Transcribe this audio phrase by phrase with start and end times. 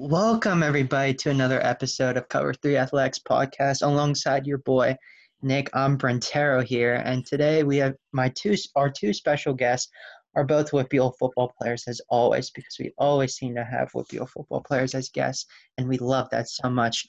[0.00, 4.94] Welcome everybody to another episode of Cover Three Athletics podcast, alongside your boy
[5.42, 9.90] Nick Umbrantero here, and today we have my two our two special guests
[10.36, 14.62] are both WPIAL football players as always, because we always seem to have WPIAL football
[14.62, 15.46] players as guests,
[15.78, 17.04] and we love that so much.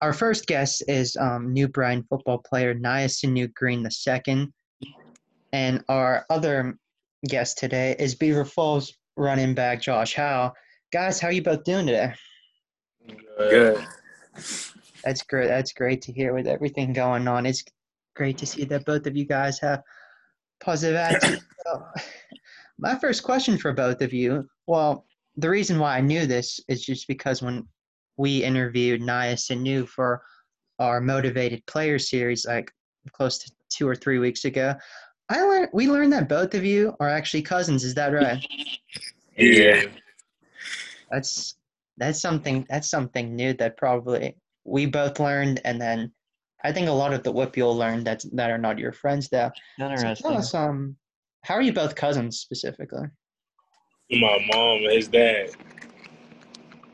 [0.00, 4.46] Our first guest is um, New Brighton football player NyaSanu Greene II,
[5.52, 6.78] and our other
[7.28, 10.52] guest today is Beaver Falls running back Josh Hough.
[10.90, 12.14] Guys, how are you both doing today?
[13.36, 13.86] Good.
[15.04, 15.48] That's great.
[15.48, 17.44] That's great to hear with everything going on.
[17.44, 17.62] It's
[18.16, 19.82] great to see that both of you guys have
[20.60, 21.44] positive attitudes.
[21.66, 21.84] so,
[22.78, 25.04] my first question for both of you, well,
[25.36, 27.68] the reason why I knew this is just because when
[28.16, 30.22] we interviewed NyaSanu for
[30.78, 32.72] our motivated player series, like
[33.12, 34.74] close to two or three weeks ago,
[35.28, 37.84] I learned we learned that both of you are actually cousins.
[37.84, 38.42] Is that right?
[39.36, 39.82] Yeah.
[41.10, 41.56] That's
[41.96, 46.12] that's something that's something new that probably we both learned, and then
[46.62, 49.50] I think a lot of the WPIAL learn that that are not your friends though.
[49.78, 50.30] So Interesting.
[50.30, 50.96] tell us, um,
[51.42, 53.08] how are you both cousins specifically?
[54.10, 55.50] My mom and his dad.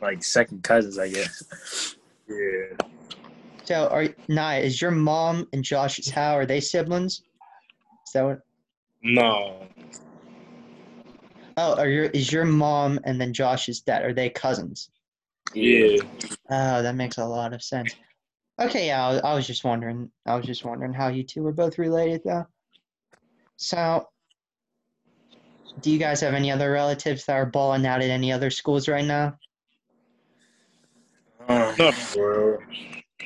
[0.03, 1.97] like second cousins, I guess.
[2.29, 2.77] Yeah.
[3.65, 7.23] So, are Nia, is your mom and Josh's how are they siblings?
[8.07, 8.41] Is that what?
[9.03, 9.67] No.
[11.57, 14.91] Oh, are your is your mom and then Josh's dad are they cousins?
[15.55, 15.99] Yeah.
[16.51, 17.95] Oh, that makes a lot of sense.
[18.61, 20.11] Okay, yeah, I was, I was just wondering.
[20.27, 22.47] I was just wondering how you two were both related, though.
[23.57, 24.09] So,
[25.81, 28.89] do you guys have any other relatives that are balling out at any other schools
[28.89, 29.37] right now?
[31.49, 32.61] Uh, Not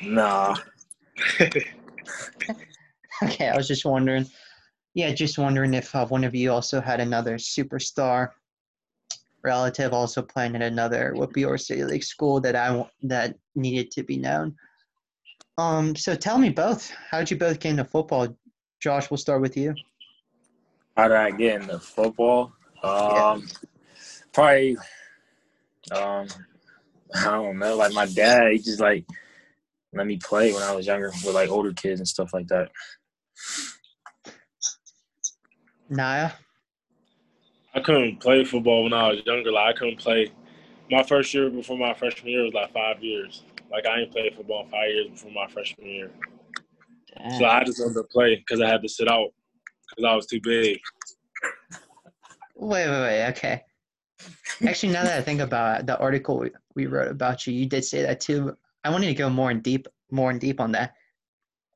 [0.03, 0.55] nah.
[3.21, 4.25] Okay, I was just wondering.
[4.93, 8.29] Yeah, just wondering if uh, one of you also had another superstar
[9.43, 14.03] relative also playing at another WPIAL or City League school that I that needed to
[14.03, 14.55] be known.
[15.57, 16.89] Um, so tell me both.
[16.89, 18.35] How did you both get into football?
[18.79, 19.75] Josh, we'll start with you.
[20.95, 22.53] How did I get into football?
[22.83, 23.47] Um,
[24.33, 24.77] probably.
[25.91, 26.27] Um,
[27.13, 27.75] I don't know.
[27.75, 29.05] Like my dad, he just like
[29.93, 32.69] let me play when I was younger with like older kids and stuff like that.
[35.89, 36.31] Naya.
[37.73, 39.51] I couldn't play football when I was younger.
[39.51, 40.31] Like I couldn't play.
[40.91, 43.43] My first year before my freshman year was like five years.
[43.71, 46.11] Like I ain't played football in five years before my freshman year.
[47.37, 49.29] So I just wanted to play because I had to sit out
[49.89, 50.79] because I was too big.
[52.55, 53.27] Wait, wait, wait.
[53.29, 53.61] Okay.
[54.65, 57.65] Actually, now that I think about it, the article we, we wrote about you, you
[57.65, 58.55] did say that too.
[58.83, 60.93] I wanted to go more in deep, more in deep on that.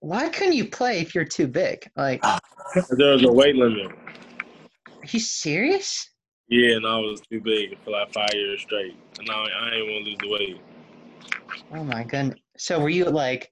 [0.03, 1.89] Why couldn't you play if you're too big?
[1.95, 2.21] Like,
[2.89, 3.87] There was a weight limit.
[3.87, 6.09] Are you serious?
[6.49, 8.97] Yeah, and I was too big for like five years straight.
[9.19, 10.61] And I, I ain't want to lose the weight.
[11.73, 12.37] Oh my goodness.
[12.57, 13.49] So were you like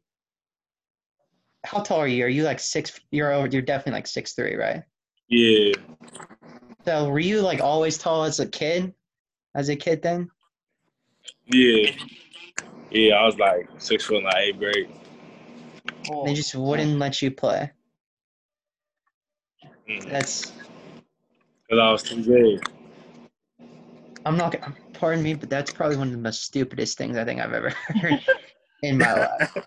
[1.63, 2.25] how tall are you?
[2.25, 4.83] Are you like six you're over you're definitely like six three, right?
[5.29, 5.71] Yeah.
[6.83, 8.93] So were you like always tall as a kid?
[9.55, 10.29] As a kid then?
[11.45, 11.91] Yeah.
[12.89, 14.89] Yeah, I was like six foot in like eighth grade.
[16.25, 17.71] They just wouldn't let you play.
[19.87, 20.51] Because That's
[21.71, 22.59] I was too big.
[24.25, 27.25] I'm not gonna pardon me, but that's probably one of the most stupidest things I
[27.25, 28.19] think I've ever heard
[28.83, 29.57] in my life.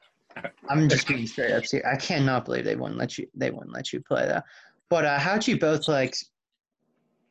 [0.68, 1.86] I'm just being straight up serious.
[1.86, 4.44] I cannot believe they wouldn't let you they wouldn't let you play that.
[4.90, 6.14] But uh, how'd you both like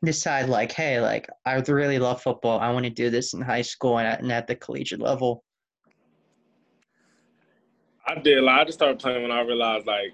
[0.04, 2.60] decide like, hey, like I really love football.
[2.60, 5.44] I want to do this in high school and at, and at the collegiate level.
[8.06, 8.44] I did.
[8.44, 10.14] Like, I just started playing when I realized like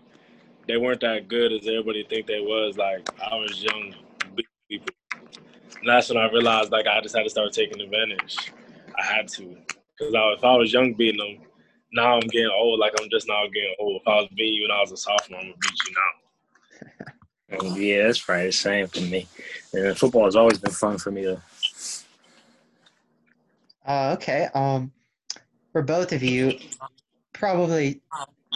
[0.67, 2.77] they weren't that good as everybody think they was.
[2.77, 3.95] Like I was young,
[4.35, 4.93] big people.
[5.79, 8.51] And that's when I realized like I just had to start taking advantage.
[8.97, 9.57] I had to,
[9.97, 11.47] because I, if I was young beating them,
[11.93, 12.79] now I'm getting old.
[12.79, 14.01] Like I'm just now getting old.
[14.01, 17.05] If I was beating you when I was a sophomore, I'm gonna beat you now.
[17.75, 19.27] Yeah, that's probably the same for me.
[19.73, 21.41] And football has always been fun for me though.
[23.87, 24.49] Uh, okay.
[24.53, 24.91] Um,
[25.71, 26.59] for both of you,
[27.39, 28.01] probably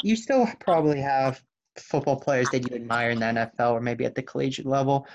[0.03, 1.41] you still probably have
[1.77, 5.07] football players that you admire in the NFL or maybe at the collegiate level.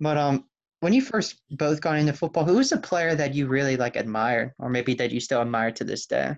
[0.00, 0.46] But um,
[0.80, 3.96] when you first both got into football, who was a player that you really like
[3.96, 6.34] admired, or maybe that you still admire to this day?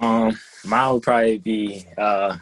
[0.00, 2.36] Um, mine would probably be uh,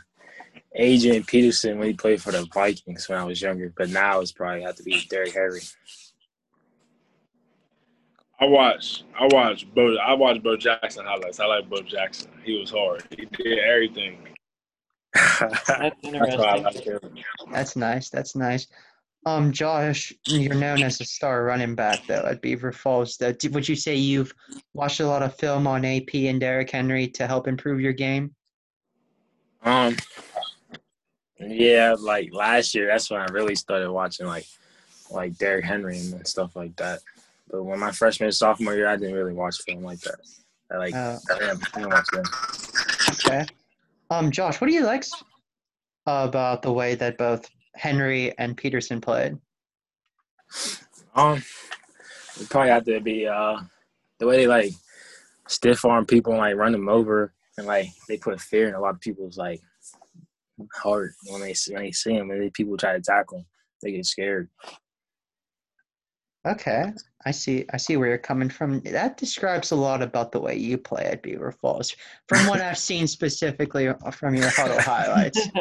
[0.75, 4.33] Adrian Peterson when he played for the Vikings when I was younger, but now it's
[4.33, 5.61] probably have to be Derrick Henry.
[8.45, 9.05] I watched.
[9.19, 9.97] I watched Bo.
[9.97, 11.41] I watched Bo Jackson highlights.
[11.41, 12.31] I like Bo Jackson.
[12.45, 13.03] He was hard.
[13.09, 14.19] He did everything.
[15.15, 16.63] That's That's That's interesting.
[16.63, 17.25] like.
[17.51, 18.11] That's nice.
[18.11, 18.67] That's nice.
[19.25, 23.17] Um, Josh, you're known as a star running back though at Beaver Falls.
[23.17, 24.35] Though, would you say you've
[24.75, 28.35] watched a lot of film on AP and Derrick Henry to help improve your game?
[29.63, 29.97] Um,
[31.41, 34.45] yeah, like last year, that's when I really started watching like
[35.11, 37.01] like Derrick Henry and stuff like that.
[37.55, 40.17] But when my freshman and sophomore year, I didn't really watch film like that.
[40.73, 41.19] I like Oh.
[41.31, 42.25] I didn't, I didn't watch them.
[43.11, 43.47] Okay.
[44.11, 45.05] Um, Josh, what do you like
[46.05, 49.39] about the way that both Henry and Peterson played?
[51.15, 51.45] Um,
[52.41, 53.61] it probably have to be uh
[54.19, 54.73] the way they like
[55.47, 58.81] stiff arm people and like run them over and like they put fear in a
[58.81, 59.61] lot of people's like
[60.75, 63.47] heart when they see when they see them and people try to tackle them,
[63.81, 64.49] they get scared.
[66.47, 66.93] Okay,
[67.27, 67.65] I see.
[67.73, 68.81] I see where you're coming from.
[68.81, 71.95] That describes a lot about the way you play at Beaver Falls,
[72.29, 75.49] from what I've seen specifically uh, from your huddle highlights.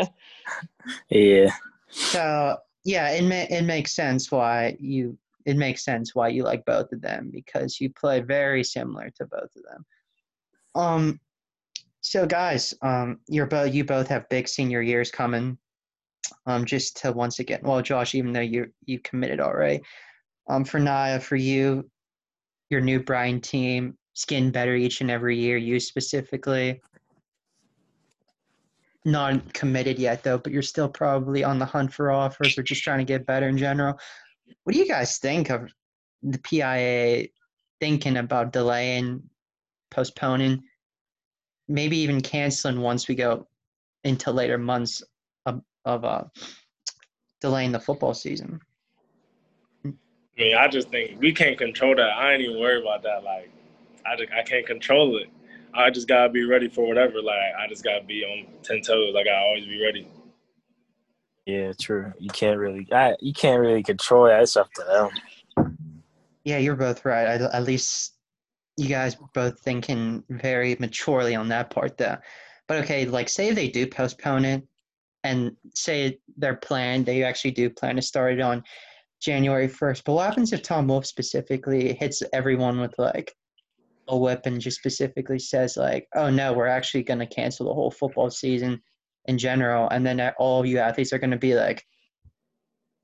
[1.10, 1.52] Yeah,
[1.90, 6.66] So yeah, it ma- it makes sense why you it makes sense why you like
[6.66, 9.86] both of them because you play very similar to both of them.
[10.76, 11.20] Um,
[12.02, 15.58] so guys, um, you're both you both have big senior years coming.
[16.46, 19.82] Um, just to once again, well, Josh, even though you you committed already,
[20.48, 21.90] um, for Naya, for you,
[22.70, 25.58] your New Brighton team, skin better each and every year.
[25.58, 26.82] You specifically,
[29.06, 32.84] not committed yet though, but you're still probably on the hunt for offers or just
[32.84, 33.98] trying to get better in general.
[34.64, 35.70] What do you guys think of
[36.22, 37.32] the PIAA
[37.80, 39.24] thinking about delaying,
[39.92, 40.64] postponing,
[41.68, 43.48] maybe even canceling once we go
[44.04, 45.02] into later months
[45.46, 46.24] of, of uh,
[47.42, 48.60] delaying the football season?
[50.38, 52.10] I mean, I just think we can't control that.
[52.18, 53.24] I ain't even worried about that.
[53.24, 53.52] Like,
[54.06, 55.30] I just, I can't control it.
[55.74, 57.22] I just gotta be ready for whatever.
[57.22, 59.14] Like, I just gotta be on ten toes.
[59.14, 60.08] Like, I always be ready.
[61.46, 62.14] yeah, true.
[62.20, 64.42] You can't really, I, you can't really control that.
[64.42, 64.84] It's up to
[65.56, 65.76] them.
[66.44, 67.42] Yeah, you're both right.
[67.42, 68.16] I, at least
[68.78, 72.18] you guys both thinking very maturely on that part, though.
[72.68, 74.64] But okay, like say they do postpone it,
[75.24, 78.64] and say their plan, they actually do plan to start it on
[79.24, 80.04] January first.
[80.04, 83.34] But what happens if Tom Wolf specifically hits everyone with like
[84.10, 87.74] a whip and just specifically says like, "Oh no, we're actually going to cancel the
[87.74, 88.82] whole football season
[89.26, 91.84] in general," and then all of you athletes are going to be like,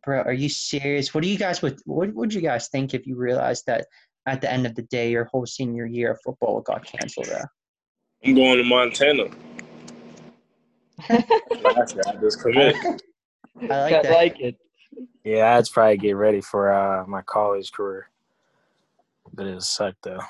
[0.04, 1.13] bro, are you serious?
[1.13, 3.86] What do you guys would what would you guys think if you realized that
[4.25, 7.27] at the end of the day your whole senior year of football got canceled?
[7.27, 7.45] Though?
[8.25, 9.24] I'm going to Montana.
[11.10, 12.75] Last year, I just commit.
[13.69, 14.12] I like I that.
[14.12, 14.56] like it.
[15.29, 18.09] Yeah, I'd probably get ready for uh, my college career,
[19.31, 20.23] but it sucked though.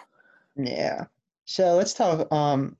[0.57, 1.05] Yeah.
[1.45, 2.29] So let's talk.
[2.33, 2.75] Um,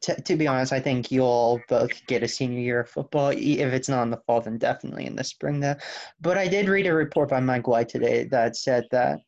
[0.00, 3.30] t- to be honest, I think you'll both get a senior year of football.
[3.30, 5.58] If it's not in the fall, then definitely in the spring.
[5.58, 5.74] Though,
[6.20, 9.18] but I did read a report by Mike White today that said that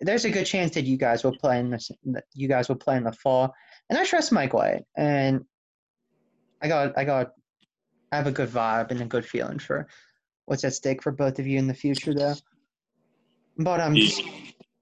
[0.00, 2.96] there's a good chance that you guys will play in the you guys will play
[2.96, 3.54] in the fall,
[3.90, 4.82] and I trust Mike White.
[4.96, 5.44] And
[6.60, 7.30] I got I got
[8.10, 9.86] I have a good vibe and a good feeling for
[10.46, 12.34] what's at stake for both of you in the future, though.
[13.58, 13.98] But um,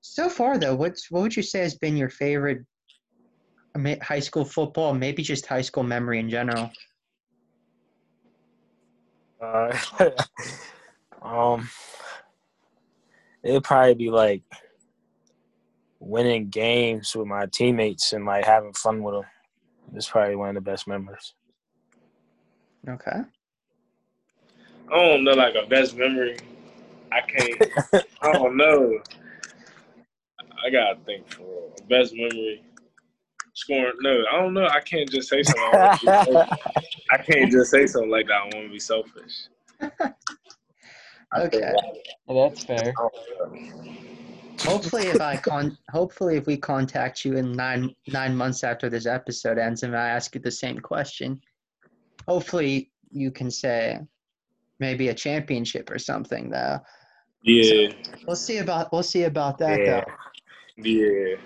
[0.00, 2.64] so far though, what's what would you say has been your favorite
[4.02, 6.70] high school football, maybe just high school memory in general?
[9.40, 9.76] Uh,
[11.22, 11.68] um,
[13.42, 14.42] it'd probably be like
[16.00, 19.24] winning games with my teammates and like having fun with them.
[19.94, 21.34] It's probably one of the best memories.
[22.88, 23.20] Okay.
[24.92, 26.36] I don't know, like a best memory.
[27.10, 28.04] I can't.
[28.22, 28.98] I don't know.
[30.64, 32.62] I gotta think for a best memory.
[33.54, 33.92] Scoring?
[34.00, 34.66] No, I don't know.
[34.66, 35.62] I can't just say something.
[35.62, 36.58] I, wanna be selfish.
[37.10, 38.34] I can't just say something like that.
[38.34, 39.48] I want to be selfish.
[39.80, 41.72] I think, Okay.
[42.28, 42.78] That's fair.
[42.98, 43.08] I
[43.38, 43.92] don't know.
[44.60, 49.06] Hopefully, if I con, hopefully if we contact you in nine nine months after this
[49.06, 51.40] episode ends, and I ask you the same question,
[52.28, 53.98] hopefully you can say
[54.80, 56.50] maybe a championship or something.
[56.50, 56.80] Though
[57.42, 57.92] Yeah,
[58.26, 59.80] we'll see about we'll see about that.
[59.80, 60.04] Yeah.
[60.76, 60.84] Though.
[60.84, 61.36] yeah.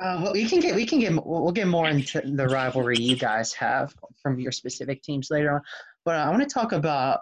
[0.00, 2.98] Uh, well, we can get we can get we'll we'll get more into the rivalry
[2.98, 5.60] you guys have from your specific teams later on,
[6.04, 7.20] but I want to talk about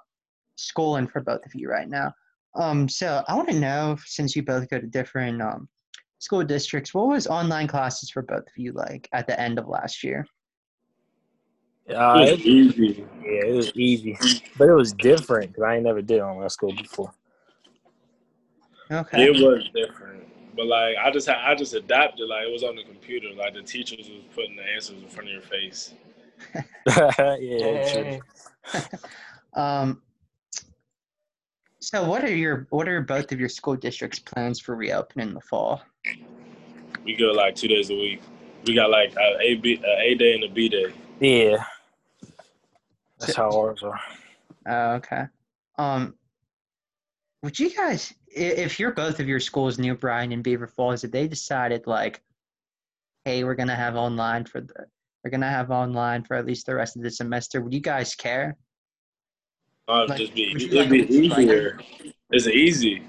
[0.56, 2.12] schooling for both of you right now.
[2.54, 5.68] Um, so I want to know since you both go to different um,
[6.18, 9.68] school districts, what was online classes for both of you like at the end of
[9.68, 10.26] last year?
[11.90, 13.06] Uh, It it, was easy.
[13.22, 14.18] yeah, it was easy,
[14.56, 17.12] but it was different because I ain't never did online school before.
[18.90, 19.26] Okay.
[19.26, 20.24] It was different,
[20.56, 22.28] but like I just had, I just adapted.
[22.28, 23.28] Like it was on the computer.
[23.34, 25.94] Like the teachers was putting the answers in front of your face.
[26.86, 28.04] yeah, true.
[28.04, 28.20] Hey,
[29.54, 30.02] Um,
[31.80, 35.34] So what are your what are both of your school districts' plans for reopening in
[35.34, 35.80] the fall?
[37.04, 38.20] We go like two days a week.
[38.66, 40.92] We got like a A B a A day and a B day.
[41.20, 41.64] Yeah.
[43.18, 44.00] That's how ours are.
[44.66, 45.24] Oh, okay.
[45.76, 46.14] Um,
[47.42, 51.10] would you guys, if you're both of your schools, New Brighton and Beaver Falls, if
[51.10, 52.20] they decided like,
[53.24, 54.86] hey, we're gonna have online for the,
[55.24, 58.14] we're gonna have online for at least the rest of the semester, would you guys
[58.14, 58.56] care?
[59.88, 61.80] I'll Like, just be it'd like be to try easier.
[62.30, 63.02] It's easy.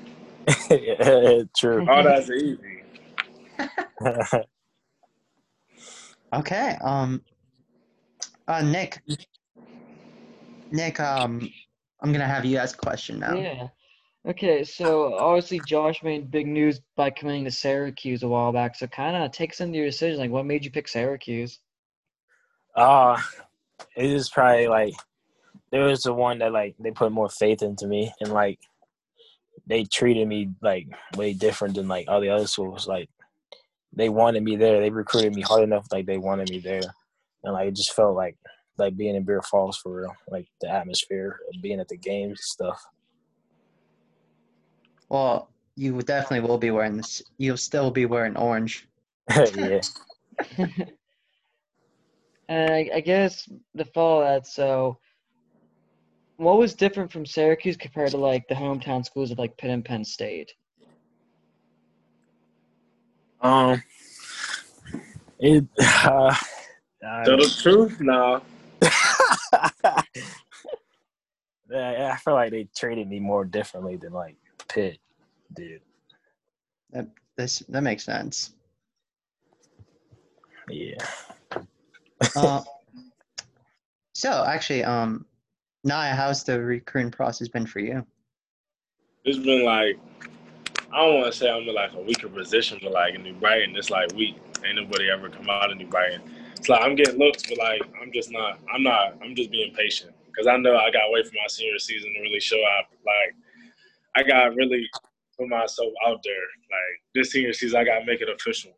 [0.70, 1.88] Yeah, True.
[1.90, 2.58] All that's easy.
[6.32, 6.78] Okay.
[6.84, 7.24] Um.
[8.48, 9.02] Uh, Nick.
[10.72, 11.00] Nick.
[11.00, 11.50] Um,
[12.02, 13.36] I'm gonna have you ask a question now.
[13.36, 13.68] Yeah.
[14.28, 18.76] Okay, so obviously Josh made big news by committing to Syracuse a while back.
[18.76, 21.60] So kind of takes into your decision, like what made you pick Syracuse?
[22.76, 23.20] Uh
[23.96, 24.94] it is probably like
[25.72, 28.60] there was the one that like they put more faith into me and like
[29.68, 32.88] they treated me like way different than like all the other schools.
[32.88, 33.10] Like
[33.94, 34.80] they wanted me there.
[34.80, 36.82] They recruited me hard enough like they wanted me there.
[37.44, 38.36] And like it just felt like
[38.80, 40.16] like being in Beaver Falls for real.
[40.30, 42.82] Like the atmosphere of being at the games and stuff.
[45.10, 47.22] Well, you definitely will be wearing this.
[47.38, 48.88] You'll still be wearing orange.
[49.58, 49.82] yeah.
[52.48, 54.98] And I, I guess the follow that, so
[56.38, 59.86] what was different from Syracuse compared to like the hometown schools of like Pitt and
[59.86, 60.52] Penn State?
[63.42, 63.84] Um
[65.40, 66.36] it uh,
[67.02, 68.42] Tell the truth now.
[71.70, 74.36] Yeah, I feel like they treated me more differently than like
[74.68, 74.98] Pitt
[75.54, 75.82] did.
[77.38, 78.54] This that makes sense.
[80.68, 80.98] Yeah.
[82.36, 82.62] Uh,
[84.14, 85.26] so actually, um,
[85.84, 88.06] Naya, how's the recruiting process been for you?
[89.24, 90.00] It's been like
[90.92, 93.34] I don't want to say I'm in like a weaker position, but like in New
[93.34, 94.38] Brighton, it's like weak.
[94.66, 96.22] Ain't nobody ever come out of New Brighton.
[96.60, 98.60] It's like I'm getting looks, but like I'm just not.
[98.74, 99.18] I'm not.
[99.24, 102.22] I'm just being patient because I know I got away from my senior season to
[102.22, 102.86] really show out.
[103.06, 103.34] Like
[104.16, 104.86] I got really
[105.38, 106.34] put myself out there.
[106.36, 108.72] Like this senior season, I got to make it official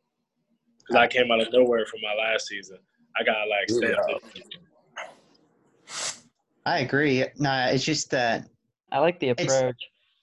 [0.80, 2.78] because I came out of nowhere from my last season.
[3.20, 4.16] I got like stand Yeah.
[4.16, 4.22] up.
[6.68, 7.26] I agree.
[7.40, 8.48] Naya, it's just that
[8.92, 9.76] I like the approach.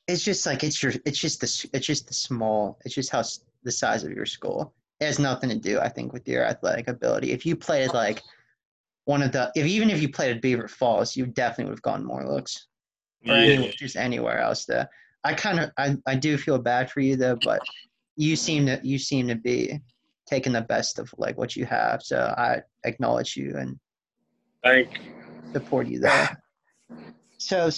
[0.06, 3.22] it's just like it's your it's just the it's just the small it's just how
[3.64, 6.88] the size of your school it has nothing to do i think with your athletic
[6.88, 8.22] ability if you played like
[9.04, 11.82] one of the if even if you played at beaver falls you definitely would have
[11.82, 12.66] gotten more looks
[13.28, 13.52] or Yeah.
[13.52, 14.88] any, just anywhere else there
[15.24, 17.62] i kind of I, I do feel bad for you though but
[18.16, 19.80] you seem to you seem to be
[20.28, 23.78] taking the best of like what you have so i acknowledge you and
[24.62, 25.00] Thank
[25.54, 26.42] support you there.
[27.38, 27.70] So,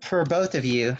[0.00, 0.96] for both of you,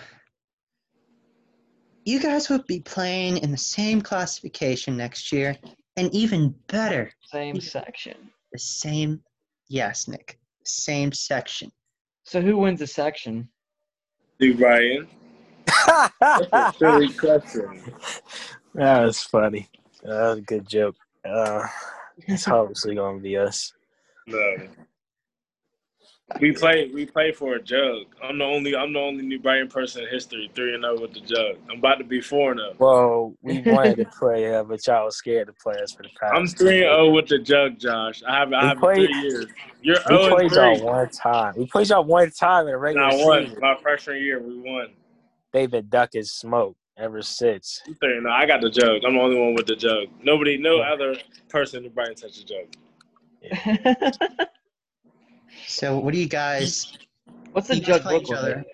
[2.05, 5.57] you guys would be playing in the same classification next year,
[5.97, 8.17] and even better, Same section.
[8.53, 9.21] the same.
[9.69, 11.71] Yes, Nick, same section.
[12.25, 13.49] So who wins the section?
[14.41, 15.09] New Brighton.
[16.21, 17.83] That's a silly question.
[18.75, 19.69] that was funny.
[20.03, 20.97] That was a good joke.
[21.25, 21.67] Uh,
[22.27, 23.73] it's obviously gonna be us.
[24.27, 24.57] No.
[26.41, 28.07] We play we play for a jug.
[28.23, 31.13] I'm the only I'm the only New Brighton person in history, three and zero with
[31.15, 31.57] the jug.
[31.71, 32.75] I'm about to be four and zero.
[32.79, 36.09] Well, we wanted to play, uh, but y'all was scared to play us for the
[36.21, 36.35] past.
[36.35, 38.23] I'm three and zero with the jug, Josh.
[38.27, 39.47] I have I We have played- three years.
[39.83, 41.55] You're We zero and played y'all one time.
[41.57, 43.61] We played y'all one time in a regular And I won season.
[43.61, 44.41] my freshman year.
[44.41, 44.89] We won.
[45.53, 47.83] They've been ducking smoke ever since.
[47.87, 48.33] I'm three and zero.
[48.33, 49.05] I got the jug.
[49.07, 50.09] I'm the only one with the jug.
[50.23, 51.17] Nobody, no other
[51.49, 54.47] person in New Brighton touched the jug.
[55.67, 56.99] So, what do you guys?
[57.53, 58.39] What's the You judge play look each like?
[58.39, 58.65] other.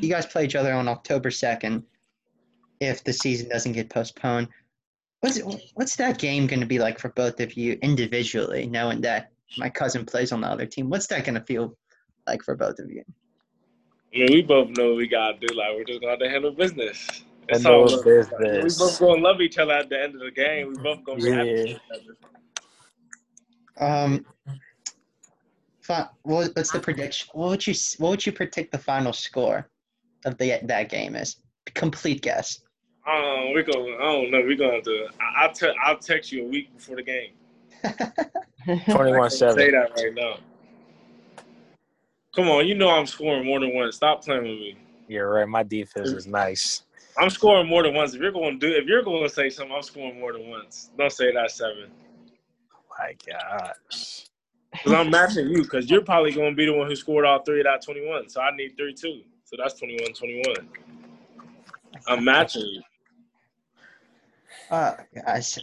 [0.00, 1.82] You guys play each other on October second,
[2.80, 4.48] if the season doesn't get postponed.
[5.20, 5.40] What's
[5.74, 9.68] what's that game going to be like for both of you individually, knowing that my
[9.68, 10.88] cousin plays on the other team?
[10.88, 11.76] What's that going to feel
[12.26, 13.02] like for both of you?
[14.14, 15.54] I mean, we both know what we gotta do.
[15.54, 17.06] Like we're just gonna have to handle business.
[17.48, 18.04] It's Handle all love.
[18.04, 18.78] business.
[18.80, 20.68] We both gonna love each other at the end of the game.
[20.68, 21.62] We both gonna be happy Yeah.
[21.62, 21.80] with each
[23.78, 23.86] other.
[23.86, 24.26] Um,
[25.88, 27.28] fi- what, what's the prediction?
[27.32, 29.68] What would you What would you predict the final score
[30.24, 31.36] of the that game is?
[31.74, 32.60] Complete guess.
[33.10, 33.72] Um, we go.
[33.72, 34.42] I don't know.
[34.42, 35.06] We're gonna have to.
[35.20, 37.32] I, I'll te- I'll text you a week before the game.
[38.90, 39.72] Twenty-one can't say seven.
[39.72, 40.36] that right now.
[42.36, 43.96] Come on, you know I'm scoring more than once.
[43.96, 44.76] Stop playing with me.
[45.08, 45.48] You're right.
[45.48, 46.82] My defense is nice.
[47.18, 48.14] I'm scoring more than once.
[48.14, 50.48] If you're going to do, if you're going to say something, I'm scoring more than
[50.48, 50.90] once.
[50.96, 51.90] Don't say that seven,
[52.72, 54.26] Oh My gosh.
[54.72, 55.62] Because I'm matching you.
[55.62, 58.28] Because you're probably going to be the one who scored all three of that 21.
[58.28, 59.22] So I need three too.
[59.44, 60.68] So that's 21 21.
[62.06, 62.82] I'm matching you.
[64.70, 64.94] Uh,
[65.24, 65.58] guys,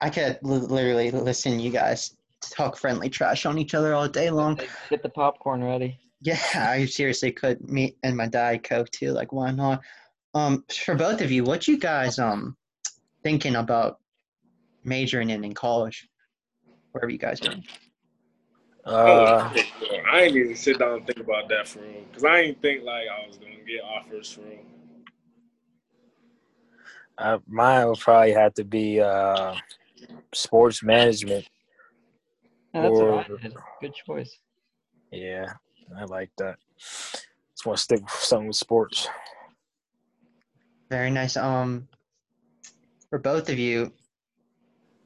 [0.00, 4.08] I could li- literally listen to you guys talk friendly trash on each other all
[4.08, 4.58] day long.
[4.90, 5.98] Get the popcorn ready.
[6.22, 7.68] Yeah, I seriously could.
[7.68, 9.12] Me and my dad coke too.
[9.12, 9.82] Like, why not?
[10.34, 12.56] Um, for both of you, what you guys um
[13.22, 13.98] thinking about
[14.84, 16.08] majoring in in college,
[16.92, 17.54] wherever you guys are?
[18.84, 19.52] Uh,
[20.10, 22.04] I ain't even sit down and think about that for real.
[22.12, 24.58] Cause I ain't think like I was gonna get offers for real.
[27.18, 29.54] uh, mine would probably have to be uh,
[30.34, 31.48] sports management.
[32.72, 33.54] Yeah, that's what I Or- did.
[33.80, 34.38] Good choice.
[35.10, 35.52] Yeah,
[35.96, 36.56] I like that.
[36.78, 39.08] Just want to stick with something with sports.
[40.90, 41.36] Very nice.
[41.36, 41.88] Um,
[43.10, 43.92] for both of you,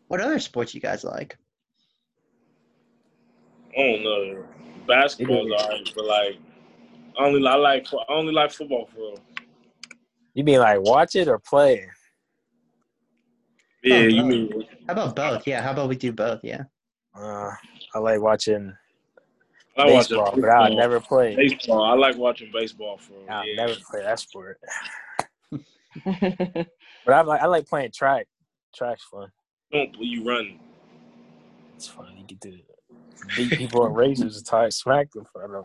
[0.09, 1.37] what other sports you guys like?
[3.77, 4.45] I don't know.
[4.87, 6.39] Basketball's alright, but like
[7.19, 9.19] I only I like I only like football for real.
[10.35, 11.87] You mean like watch it or play?
[13.83, 14.25] Yeah, Oh, you no.
[14.25, 15.47] mean How about both?
[15.47, 16.41] Yeah, how about we do both?
[16.43, 16.65] Yeah.
[17.15, 17.51] Uh,
[17.95, 18.75] I like watching
[19.77, 21.37] I like watching baseball, but I never play.
[21.37, 21.83] baseball.
[21.85, 23.31] I like watching baseball for real.
[23.31, 23.67] I yeah.
[23.67, 24.59] never play that sport.
[27.05, 28.27] But I like I like playing track.
[28.75, 29.31] Track's fun.
[29.73, 30.59] Don't you run.
[31.77, 32.15] It's fun.
[32.17, 32.63] You can do to
[33.37, 35.65] beat people in races and tie smack them for them.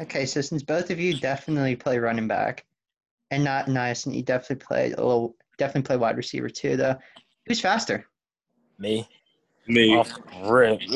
[0.00, 2.64] Okay, so since both of you definitely play running back,
[3.30, 6.96] and not nice, and you definitely play a little, definitely play wide receiver too, though.
[7.46, 8.06] Who's faster?
[8.78, 9.08] Me
[9.66, 9.96] Me.
[9.96, 10.12] off
[10.44, 10.80] rip.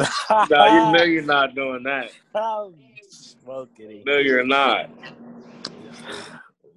[0.51, 2.11] Nah, you know you're not doing that.
[2.35, 2.75] I'm
[3.09, 4.03] smoking.
[4.05, 4.91] No, you're not.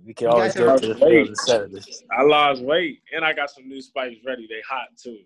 [0.05, 2.03] We can You always go to the field and set this.
[2.17, 4.47] I lost weight and I got some new spikes ready.
[4.47, 5.19] They hot too.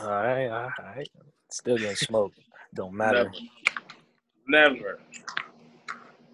[0.00, 1.08] All right, all right.
[1.50, 2.38] Still getting smoked.
[2.78, 3.32] Don't matter.
[4.46, 4.72] Never.
[4.78, 5.00] Never.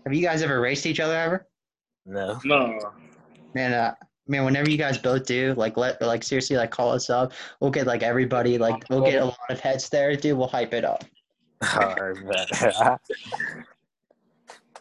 [0.05, 1.49] Have you guys ever raced each other ever?
[2.05, 2.39] No.
[2.45, 2.93] No.
[3.55, 3.95] Man, uh,
[4.29, 7.33] man, whenever you guys both do, like, let, like, seriously, like, call us up.
[7.61, 10.37] We'll get like everybody, like, we'll get a lot of heads there, dude.
[10.37, 11.03] We'll hype it up.
[11.81, 12.99] All right, man.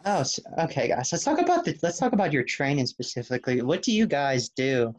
[0.06, 1.14] Oh, s okay, guys.
[1.14, 1.80] Let's talk about the.
[1.82, 3.62] Let's talk about your training specifically.
[3.62, 4.94] What do you guys do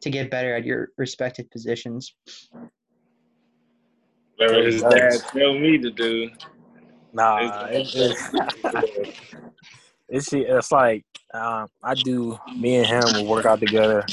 [0.00, 2.12] to get better at your respective positions?
[4.36, 6.30] Whatever his dad tell me to do.
[7.12, 9.14] nah, it, it,
[10.08, 12.38] it's it's like um, I do.
[12.56, 14.04] Me and him will work out together.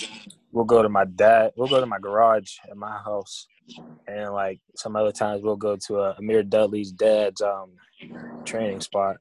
[0.52, 1.52] We'll go to my dad.
[1.56, 3.48] We'll go to my garage at my house,
[4.08, 7.72] and like some other times we'll go to uh, Amir Dudley's dad's um,
[8.46, 9.18] training spot.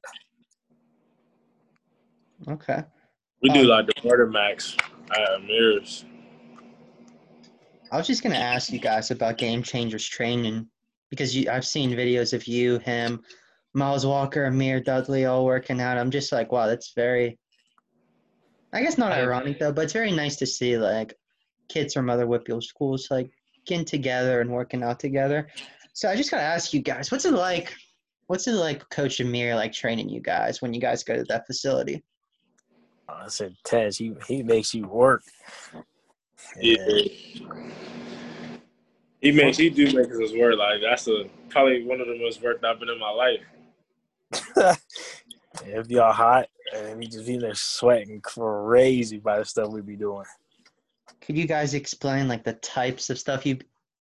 [2.47, 2.83] Okay.
[3.41, 4.77] We do like the Vertimax
[5.11, 6.05] at mirrors.
[7.91, 10.67] I was just gonna ask you guys about Game Changers training
[11.13, 13.21] because you, I've seen videos of you, him,
[13.75, 15.99] Miles Walker, Amir Dudley all working out.
[15.99, 17.37] I'm just like, wow, that's very.
[18.73, 21.13] I guess not I ironic though, but it's very nice to see like
[21.69, 23.29] kids from other WPIAL schools like
[23.67, 25.47] getting together and working out together.
[25.93, 27.71] So I just gotta ask you guys, what's it like?
[28.25, 31.45] What's it like, Coach Amir, like training you guys when you guys go to that
[31.45, 32.03] facility?
[33.07, 35.21] I said, Tez, he he makes you work.
[36.59, 37.03] Yeah.
[39.23, 42.41] He makes he do make his word like that's a probably one of the most
[42.43, 44.77] worked I've been in my life.
[45.65, 49.95] If y'all hot and we just be there sweating crazy by the stuff we be
[49.95, 50.25] doing.
[51.21, 53.59] Could you guys explain like the types of stuff you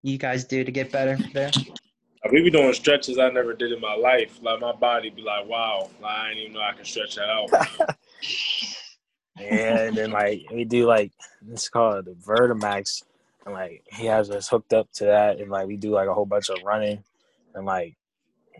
[0.02, 1.50] you guys do to get better there?
[2.24, 4.38] Like, we be doing stretches I never did in my life.
[4.40, 7.28] Like my body be like, wow, like, I didn't even know I can stretch that
[7.28, 7.50] out.
[9.36, 11.10] and then like we do like
[11.50, 13.02] it's called the Vertimax,
[13.44, 16.14] and like he has us hooked up to that, and like we do like a
[16.14, 17.02] whole bunch of running
[17.54, 17.96] and like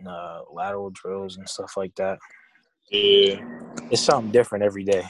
[0.07, 2.19] uh, lateral drills and stuff like that.
[2.89, 3.39] yeah.
[3.89, 5.03] It's something different every day.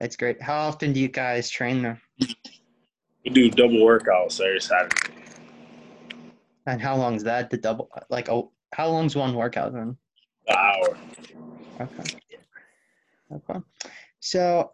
[0.00, 0.40] That's great.
[0.42, 2.00] How often do you guys train there?
[3.24, 5.12] We do double workouts every Saturday.
[6.66, 7.50] And how long is that?
[7.50, 9.96] The double like oh, how long's one workout then?
[10.48, 10.98] An hour.
[11.80, 12.18] Okay.
[13.32, 13.60] Okay.
[14.20, 14.70] So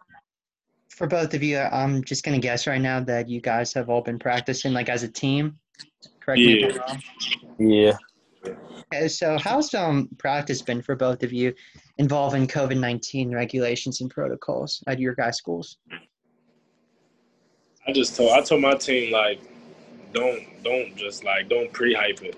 [1.01, 4.03] for both of you, I'm just gonna guess right now that you guys have all
[4.03, 5.59] been practicing like as a team.
[6.21, 7.03] Correct me if I'm wrong.
[7.59, 7.97] Yeah.
[8.93, 11.55] Okay, so how's um practice been for both of you
[11.97, 15.79] involving COVID nineteen regulations and protocols at your guys' schools?
[17.89, 19.41] I just told I told my team like
[20.13, 22.37] don't don't just like don't pre hype it.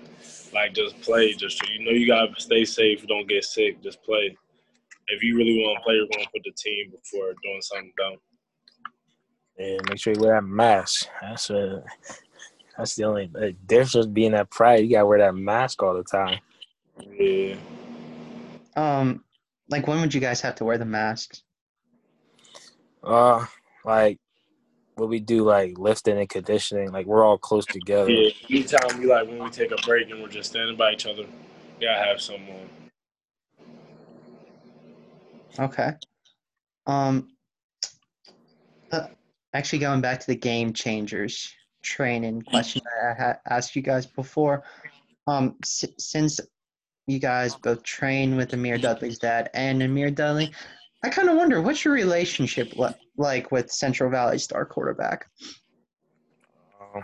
[0.53, 1.33] Like just play.
[1.33, 4.37] Just you know you gotta stay safe, don't get sick, just play.
[5.09, 8.15] If you really want to play, you're gonna put the team before doing something dumb.
[9.57, 11.07] And make sure you wear that mask.
[11.21, 11.83] That's a
[12.77, 14.83] that's the only like, difference being at pride.
[14.83, 16.39] You gotta wear that mask all the time.
[17.11, 17.55] Yeah.
[18.75, 19.23] Um,
[19.69, 21.43] like when would you guys have to wear the masks?
[23.03, 23.45] Uh,
[23.85, 24.19] like
[24.95, 28.09] what we do, like lifting and conditioning, like we're all close together.
[28.09, 31.05] Yeah, anytime we like when we take a break and we're just standing by each
[31.05, 32.69] other, we gotta have someone.
[35.59, 35.93] Okay.
[36.87, 37.29] Um.
[38.91, 39.07] uh,
[39.53, 44.05] actually, going back to the game changers training question that I had asked you guys
[44.05, 44.63] before.
[45.27, 46.39] Um, s- since
[47.07, 50.51] you guys both train with Amir Dudley's dad and Amir Dudley,
[51.03, 55.27] I kind of wonder what's your relationship li- like with Central Valley star quarterback.
[56.95, 57.03] Um,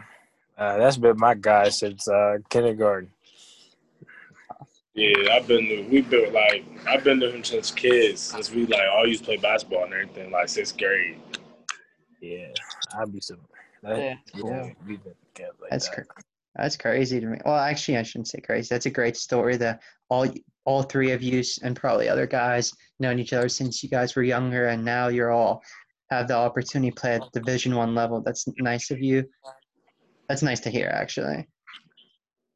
[0.58, 3.12] uh, that's been my guy since uh, kindergarten.
[4.96, 8.66] Yeah, I've been to, we've been like I've been to him since kids, since we
[8.66, 11.20] like all used to play basketball and everything, like sixth grade.
[12.22, 12.48] Yeah,
[13.00, 13.36] I'd be so.
[13.84, 14.16] That, Yeah.
[14.36, 16.08] yeah, we've been together like That's that.
[16.08, 16.22] cr-
[16.56, 17.38] that's crazy to me.
[17.46, 18.68] Well, actually, I shouldn't say crazy.
[18.70, 19.56] That's a great story.
[19.58, 20.28] That all
[20.66, 24.24] all three of you and probably other guys known each other since you guys were
[24.24, 25.64] younger, and now you're all
[26.10, 28.22] have the opportunity to play at Division One level.
[28.22, 29.30] That's nice of you.
[30.28, 31.48] That's nice to hear, actually.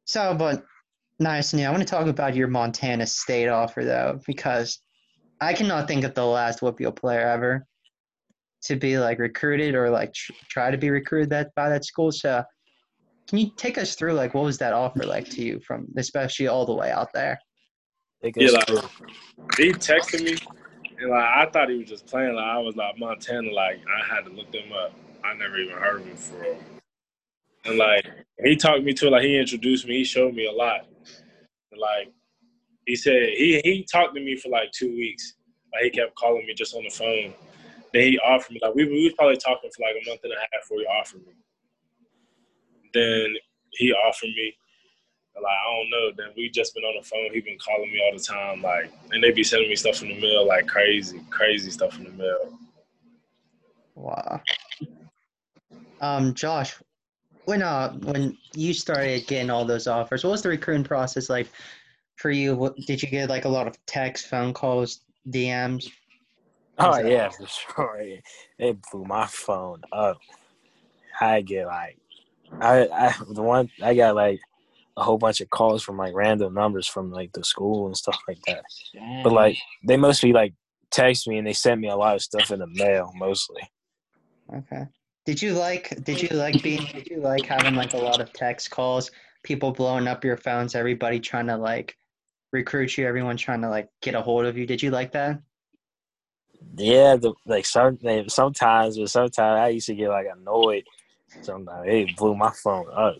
[0.04, 0.64] So, but
[1.18, 4.80] nice, and I want to talk about your Montana State offer though, because
[5.40, 7.66] I cannot think of the last WPIAL player ever
[8.64, 12.10] to be like recruited or like tr- try to be recruited that by that school.
[12.12, 12.42] So,
[13.28, 16.48] can you take us through like what was that offer like to you from especially
[16.48, 17.38] all the way out there?
[18.36, 18.68] Yeah, like-
[19.58, 20.36] He texted me,
[20.98, 22.34] and like I thought he was just playing.
[22.34, 24.92] Like I was like Montana, like I had to look them up.
[25.24, 26.58] I never even heard of him for real.
[27.66, 28.06] And like
[28.42, 29.98] he talked me to it, like he introduced me.
[29.98, 30.86] He showed me a lot.
[31.72, 32.12] And, like
[32.86, 35.34] he said, he he talked to me for like two weeks.
[35.72, 37.32] Like he kept calling me just on the phone.
[37.94, 40.32] Then he offered me like we, we was probably talking for like a month and
[40.32, 41.32] a half before he offered me.
[42.92, 43.34] Then
[43.70, 44.52] he offered me.
[45.36, 46.10] Like I don't know.
[46.16, 47.32] Then we just been on the phone.
[47.32, 48.62] He been calling me all the time.
[48.62, 52.04] Like, and they be sending me stuff in the mail, like crazy, crazy stuff in
[52.04, 52.58] the mail.
[53.94, 54.40] Wow.
[56.00, 56.74] Um, Josh,
[57.44, 61.48] when uh when you started getting all those offers, what was the recruiting process like
[62.16, 62.56] for you?
[62.56, 65.88] What, did you get like a lot of text, phone calls, DMs?
[66.78, 67.96] Oh yeah, oh, for sure.
[68.00, 68.24] It,
[68.58, 70.18] it blew my phone up.
[71.20, 71.98] I get like,
[72.60, 74.40] I I the one I got like
[74.96, 78.18] a whole bunch of calls from like random numbers from like the school and stuff
[78.28, 78.64] like that.
[79.22, 79.56] But like
[79.86, 80.54] they mostly like
[80.90, 83.62] text me and they sent me a lot of stuff in the mail mostly.
[84.54, 84.84] Okay.
[85.26, 88.32] Did you like did you like being did you like having like a lot of
[88.32, 89.10] text calls,
[89.42, 91.96] people blowing up your phones, everybody trying to like
[92.52, 94.66] recruit you, everyone trying to like get a hold of you?
[94.66, 95.40] Did you like that?
[96.76, 97.98] Yeah, the, like some
[98.28, 100.84] sometimes, but sometimes I used to get like annoyed.
[101.42, 103.16] Sometimes it blew my phone up.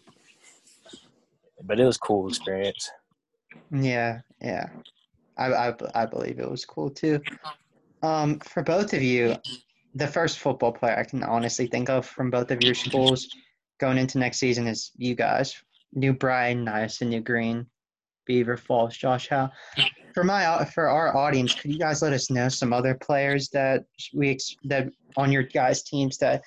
[1.63, 2.91] But it was cool experience.
[3.71, 4.69] Yeah, yeah.
[5.37, 7.21] I, I, I believe it was cool too.
[8.03, 9.37] Um, for both of you,
[9.95, 13.29] the first football player I can honestly think of from both of your schools
[13.79, 15.55] going into next season is you guys.
[15.93, 17.67] New Brighton, nice, and New Green,
[18.27, 19.51] Beaver Falls, Josh Hough.
[20.15, 23.85] For my for our audience, could you guys let us know some other players that
[24.13, 26.43] we ex- that on your guys' teams that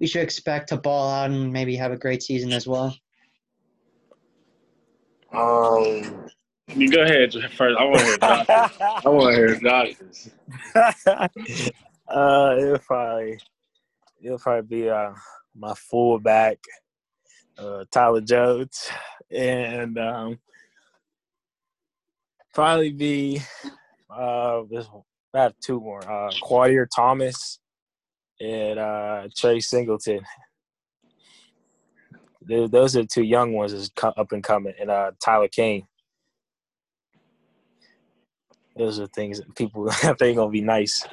[0.00, 2.96] we should expect to ball out and maybe have a great season as well?
[5.32, 6.28] Um,
[6.68, 7.78] you go ahead first.
[7.78, 8.76] I want to hear Josh's.
[8.80, 10.30] I want to hear Josh's.
[12.08, 13.38] uh, it'll probably
[14.22, 15.12] it'll probably be uh
[15.56, 16.58] my fullback,
[17.58, 18.88] uh Tyler Jones,
[19.30, 20.38] and um
[22.58, 23.40] probably be
[24.10, 24.88] uh this
[25.32, 27.60] I have two more uh Quadier Thomas
[28.40, 30.22] and uh Trey Singleton.
[32.48, 35.86] Th- Those are the two young ones is up and coming, and uh Tyler Kane.
[38.76, 41.06] Those are things that people think gonna be nice.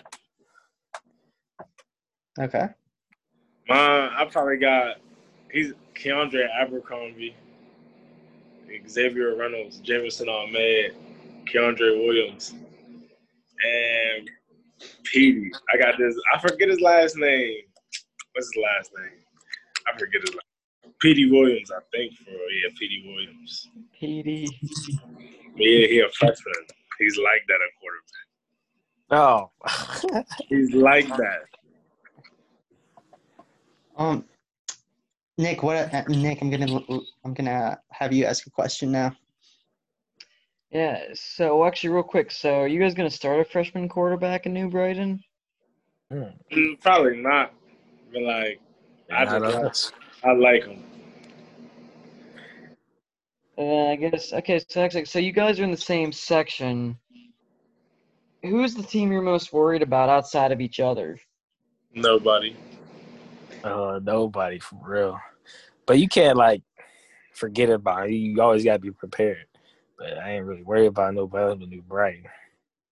[2.39, 2.69] Okay.
[3.69, 4.95] Mine, I probably got
[5.51, 7.35] he's Keandre Abercrombie,
[8.89, 10.95] Xavier Reynolds, Jameson Ahmed,
[11.51, 12.53] Keandre Williams,
[13.63, 14.29] and
[15.03, 15.51] Petey.
[15.73, 16.15] I got this.
[16.33, 17.57] I forget his last name.
[18.33, 19.19] What's his last name?
[19.87, 20.45] I forget his last.
[21.01, 22.13] Petey Williams, I think.
[22.13, 23.69] For yeah, Petey Williams.
[24.01, 24.47] PD.
[25.53, 26.53] But yeah, he a freshman.
[26.99, 28.25] He's like that at quarterback.
[29.11, 29.51] Oh,
[30.49, 31.45] He's like that.
[33.97, 34.25] Um,
[35.37, 35.93] Nick, what?
[35.93, 36.81] Uh, Nick, I'm gonna
[37.23, 39.15] I'm gonna have you ask a question now.
[40.75, 41.05] Yeah.
[41.13, 42.29] So actually, real quick.
[42.31, 45.23] So are you guys gonna start a freshman quarterback in New Brighton?
[46.11, 46.33] Mm,
[46.81, 47.53] Probably not.
[48.11, 48.59] But like,
[49.09, 49.91] I just like, us.
[50.25, 50.83] I like him.
[53.57, 54.61] And then I guess okay.
[54.67, 56.99] So actually, so you guys are in the same section.
[58.43, 61.17] who's the team you're most worried about outside of each other?
[61.93, 62.53] Nobody.
[63.63, 65.17] Uh, nobody for real.
[65.85, 66.63] But you can't like
[67.31, 68.15] forget about it.
[68.15, 69.47] You always gotta be prepared.
[69.97, 72.25] But I ain't really worried about nobody other than New Brighton.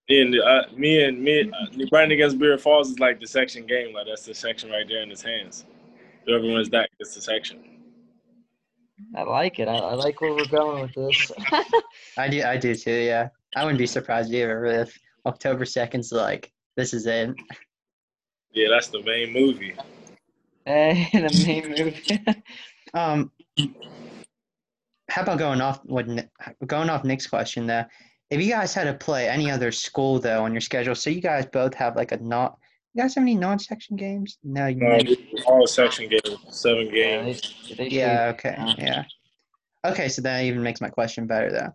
[0.08, 3.26] Me and uh, me and me, uh, New Brighton against Beaver Falls is like the
[3.26, 3.94] section game.
[3.94, 5.64] Like that's the section right there in his hands.
[6.26, 7.62] Whoever wins that gets the section.
[9.16, 9.68] I like it.
[9.68, 11.32] I, I like where we're going with this.
[12.18, 12.42] I do.
[12.42, 12.92] I do too.
[12.92, 13.28] Yeah.
[13.56, 17.34] I wouldn't be surprised either if October second's like this is it.
[18.52, 19.74] Yeah, that's the main movie.
[20.64, 22.42] hey, the main movie.
[22.94, 23.32] Um,
[25.14, 26.08] how about going off what
[26.66, 27.88] going off Nick's question there?
[28.30, 31.20] If you guys had to play any other school though on your schedule, so you
[31.20, 32.58] guys both have like a not.
[32.94, 34.38] You guys have any non-section games?
[34.42, 34.66] No.
[34.66, 34.98] You No,
[35.46, 37.54] all section games, seven yeah, games.
[37.68, 38.32] they, they Yeah.
[38.34, 38.56] Okay.
[38.58, 38.74] Yeah.
[38.76, 39.04] Yeah.
[39.86, 40.08] Okay.
[40.08, 41.72] So that even makes my question better though.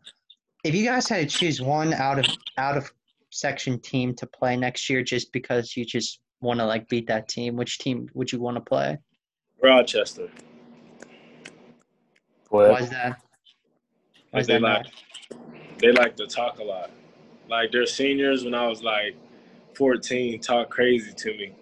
[0.65, 2.25] If you guys had to choose one out of
[2.57, 2.91] out of
[3.29, 7.29] section team to play next year, just because you just want to like beat that
[7.29, 8.97] team, which team would you want to play?
[9.63, 10.27] Rochester.
[12.49, 13.21] Why is that?
[14.33, 14.87] They like not?
[15.79, 16.91] they like to talk a lot.
[17.49, 19.15] Like their seniors when I was like
[19.75, 21.53] 14 talk crazy to me.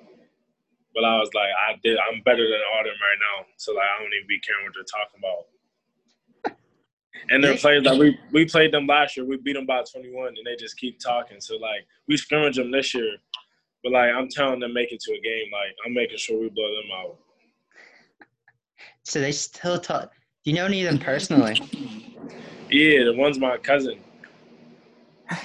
[0.93, 3.45] But I was like, I did I'm better than all them right now.
[3.58, 6.58] So like I don't even be caring what they're talking about.
[7.30, 9.25] And their players like we we played them last year.
[9.25, 11.41] We beat them by 21 and they just keep talking.
[11.41, 13.17] So like we scrimmage them this year.
[13.84, 15.51] But like I'm telling them make it to a game.
[15.51, 17.17] Like I'm making sure we blow them out.
[19.03, 20.12] So they still talk.
[20.43, 21.60] Do you know any of them personally?
[22.69, 23.99] Yeah, the one's my cousin.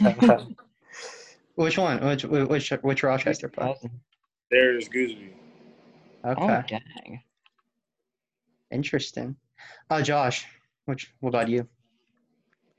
[1.55, 2.05] Which one?
[2.05, 3.75] Which which which Rochester player?
[4.51, 5.31] There's Gooseby.
[6.25, 7.23] Okay, Oh, dang.
[8.71, 9.37] interesting.
[9.91, 10.47] Oh, Josh,
[10.87, 11.69] which what about you?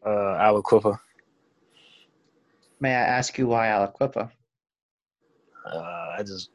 [0.05, 0.97] uh, Aliquippa.
[2.79, 4.29] May I ask you why Aliquippa?
[5.65, 5.77] Uh,
[6.17, 6.49] I just,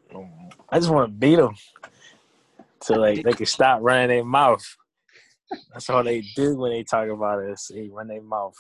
[0.71, 1.55] I just want to beat them
[2.83, 4.77] so like they can stop running their mouth.
[5.73, 7.71] That's all they do when they talk about us.
[7.73, 8.57] They run their mouth.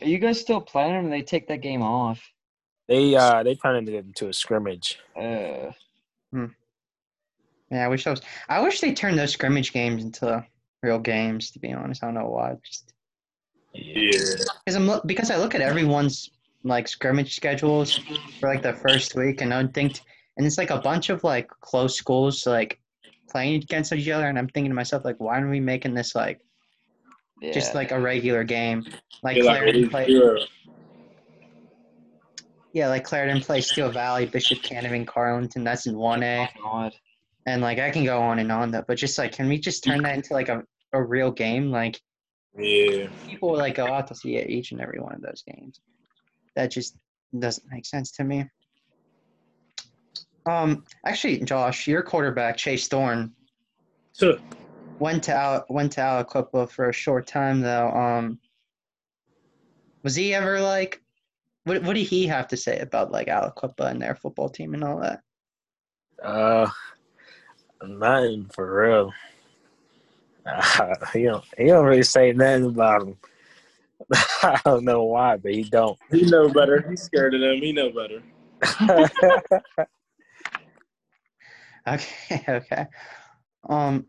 [0.00, 1.04] Are you guys still playing them?
[1.04, 2.22] And they take that game off.
[2.88, 4.98] They uh they turned it into a scrimmage.
[5.16, 5.72] Uh,
[6.32, 6.46] Hmm.
[7.70, 8.20] Yeah, I wish I was.
[8.48, 10.44] I wish they turned those scrimmage games into
[10.82, 11.50] real games.
[11.52, 12.56] To be honest, I don't know why.
[12.64, 12.92] Just
[13.74, 14.36] Yeah.
[14.64, 16.30] because I'm look because I look at everyone's
[16.64, 17.98] like scrimmage schedules
[18.38, 20.00] for like the first week, and I don't think,
[20.36, 22.79] and it's like a bunch of like close schools like
[23.30, 26.14] playing against each other, and I'm thinking to myself like, why aren't we making this
[26.14, 26.40] like
[27.40, 27.52] yeah.
[27.52, 28.84] just like a regular game?
[29.22, 30.34] Like They're like, Clairton play, yeah.
[32.72, 35.64] yeah, like Clairton plays Steel Valley, Bishop Canevin, Carlynton.
[35.64, 36.48] That's in one A.
[36.62, 36.92] God.
[37.46, 39.84] and like I can go on and on though, but just like, can we just
[39.84, 40.62] turn that into like a,
[40.92, 41.70] a real game?
[41.70, 42.00] Like
[42.56, 43.06] Yeah.
[43.26, 45.80] people like go out to see each and every one of those games.
[46.56, 46.96] That just
[47.38, 48.44] doesn't make sense to me.
[50.46, 53.32] Um, actually, Josh, your quarterback Chase Thorne
[54.12, 54.38] So,
[54.98, 57.88] went to Al- went to Aliquippa for a short time though.
[57.90, 58.38] Um,
[60.02, 61.02] was he ever like?
[61.64, 64.82] What what did he have to say about like Aliquippa and their football team and
[64.82, 65.20] all that?
[66.22, 66.68] Uh,
[67.82, 69.12] nothing for real.
[70.46, 73.16] Uh, he don't he don't really say nothing about him.
[74.42, 75.98] I don't know why, but he don't.
[76.10, 76.86] he know better.
[76.88, 77.56] He's scared of them.
[77.56, 78.22] He know better.
[81.90, 82.86] Okay, okay.
[83.68, 84.06] Um,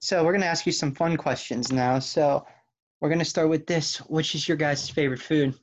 [0.00, 1.98] so we're gonna ask you some fun questions now.
[1.98, 2.46] So
[3.00, 3.98] we're gonna start with this.
[3.98, 5.54] Which is your guys' favorite food?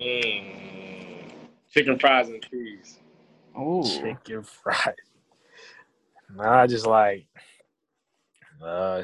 [0.00, 1.30] Mm.
[1.70, 2.98] Chicken fries and cheese.
[3.56, 4.96] Oh, Chicken fried.
[6.34, 7.26] Nah, I just like
[8.62, 9.02] uh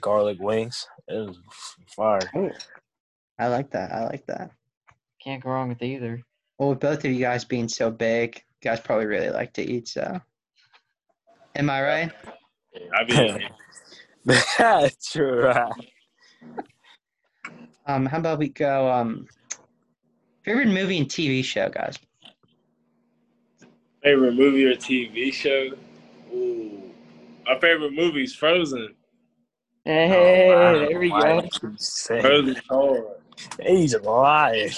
[0.00, 0.86] garlic wings.
[1.08, 1.38] It was
[1.96, 2.20] fire.
[3.38, 3.92] I like that.
[3.92, 4.50] I like that.
[5.22, 6.22] can't go wrong with either.
[6.62, 9.62] Well, with both of you guys being so big, you guys probably really like to
[9.68, 9.88] eat.
[9.88, 10.20] So,
[11.56, 12.12] am I right?
[12.94, 13.48] I mean,
[15.04, 15.42] True.
[15.42, 15.72] right.
[17.84, 18.88] Um, how about we go?
[18.88, 19.26] Um,
[20.44, 21.98] favorite movie and TV show, guys.
[24.04, 25.70] favorite movie or TV show?
[26.32, 26.80] Ooh.
[27.44, 28.94] My favorite movie is Frozen.
[29.84, 31.40] Hey, Oh, there we why go.
[31.40, 32.22] did you say that?
[32.22, 33.21] Frozen hard.
[33.60, 34.70] He's lying.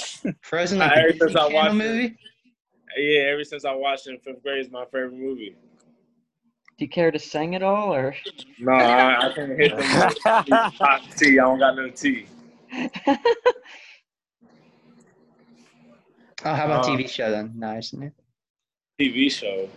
[0.43, 1.75] Frozen, like heard the since I Channel watched it.
[1.79, 2.17] movie.
[2.97, 5.57] Yeah, ever since I watched it in fifth grade, it's my favorite movie.
[6.77, 8.15] Do you care to sing at all, or?
[8.59, 9.85] No, I, I can't hit the
[10.79, 11.39] hot tea.
[11.39, 12.27] I don't got no tea.
[16.47, 17.53] Oh, how about Uh, TV show then?
[17.57, 17.93] Nice.
[17.95, 18.13] isn't?
[19.01, 19.69] TV show.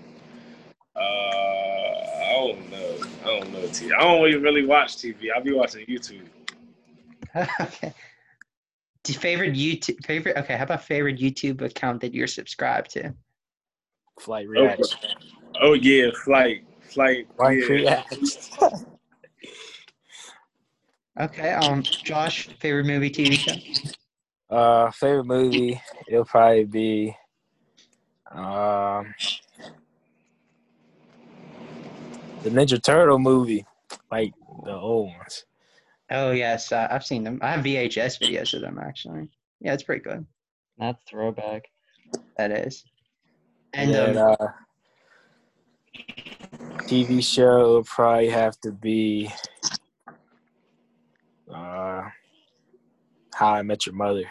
[0.95, 2.97] Uh, I don't know.
[3.23, 3.93] I don't know TV.
[3.95, 5.27] I don't even really watch TV.
[5.33, 6.27] I'll be watching YouTube.
[7.61, 7.93] okay.
[9.07, 10.35] Do you favorite YouTube favorite?
[10.35, 13.13] Okay, how about favorite YouTube account that you're subscribed to?
[14.19, 14.75] Flight Oh,
[15.61, 17.25] oh yeah, flight, flight.
[17.37, 17.67] Flight yeah.
[17.67, 18.27] reaction.
[21.19, 21.49] Okay.
[21.49, 24.55] Um, Josh, favorite movie, TV show?
[24.55, 25.81] Uh, favorite movie?
[26.07, 27.17] It'll probably be,
[28.29, 29.15] um,
[32.43, 33.65] the Ninja Turtle movie,
[34.11, 34.31] like
[34.63, 35.45] the old ones.
[36.09, 37.39] Oh yes, uh, I've seen them.
[37.41, 39.27] I have VHS videos of them actually.
[39.59, 40.25] Yeah, it's pretty good.
[40.77, 41.65] That's throwback.
[42.37, 42.83] That is.
[43.73, 44.47] And then, um, uh,
[46.83, 49.29] TV show would probably have to be,
[51.53, 52.03] uh,
[53.33, 54.23] How I Met Your Mother.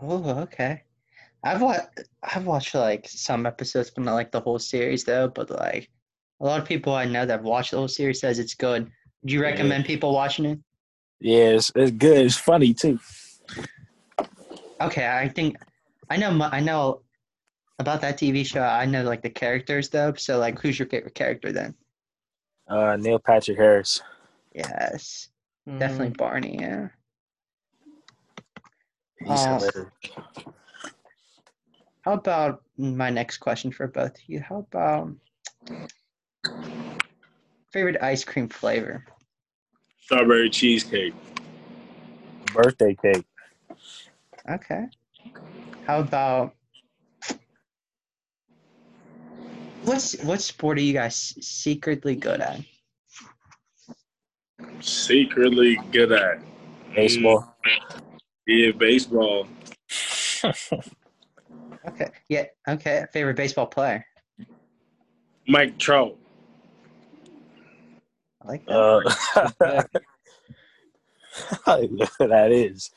[0.00, 0.82] oh, okay.
[1.44, 1.88] I've watched
[2.22, 5.28] I've watched like some episodes, but not like the whole series though.
[5.28, 5.90] But like
[6.40, 8.90] a lot of people I know that have watched the whole series says it's good.
[9.24, 9.46] Do you Yeah.
[9.50, 10.58] recommend people watching it?
[11.20, 12.26] Yeah, it's, it's good.
[12.26, 12.98] It's funny too.
[14.80, 15.56] Okay, I think
[16.10, 16.48] I know.
[16.50, 17.02] I know
[17.78, 18.62] about that TV show.
[18.62, 20.12] I know like the characters though.
[20.14, 21.74] So like, who's your favorite character then?
[22.68, 24.02] Uh, Neil Patrick Harris.
[24.54, 25.28] Yes,
[25.68, 25.78] Mhm.
[25.78, 26.58] definitely Barney.
[26.60, 26.88] Yeah.
[29.24, 29.60] He's Uh.
[32.02, 34.40] How about my next question for both of you?
[34.40, 35.14] How about
[37.72, 39.04] favorite ice cream flavor?
[40.00, 41.14] Strawberry cheesecake.
[42.52, 43.24] Birthday cake.
[44.50, 44.86] Okay.
[45.86, 46.54] How about
[49.84, 52.60] what's what sport are you guys secretly good at?
[54.80, 56.40] Secretly good at
[56.94, 57.56] Baseball.
[57.66, 58.00] Mm,
[58.46, 59.46] yeah, baseball.
[61.88, 62.10] Okay.
[62.28, 62.44] Yeah.
[62.68, 63.04] Okay.
[63.12, 64.06] Favorite baseball player?
[65.48, 66.16] Mike Trout.
[68.42, 68.76] I like that.
[69.66, 69.82] Uh,
[72.18, 72.90] that is.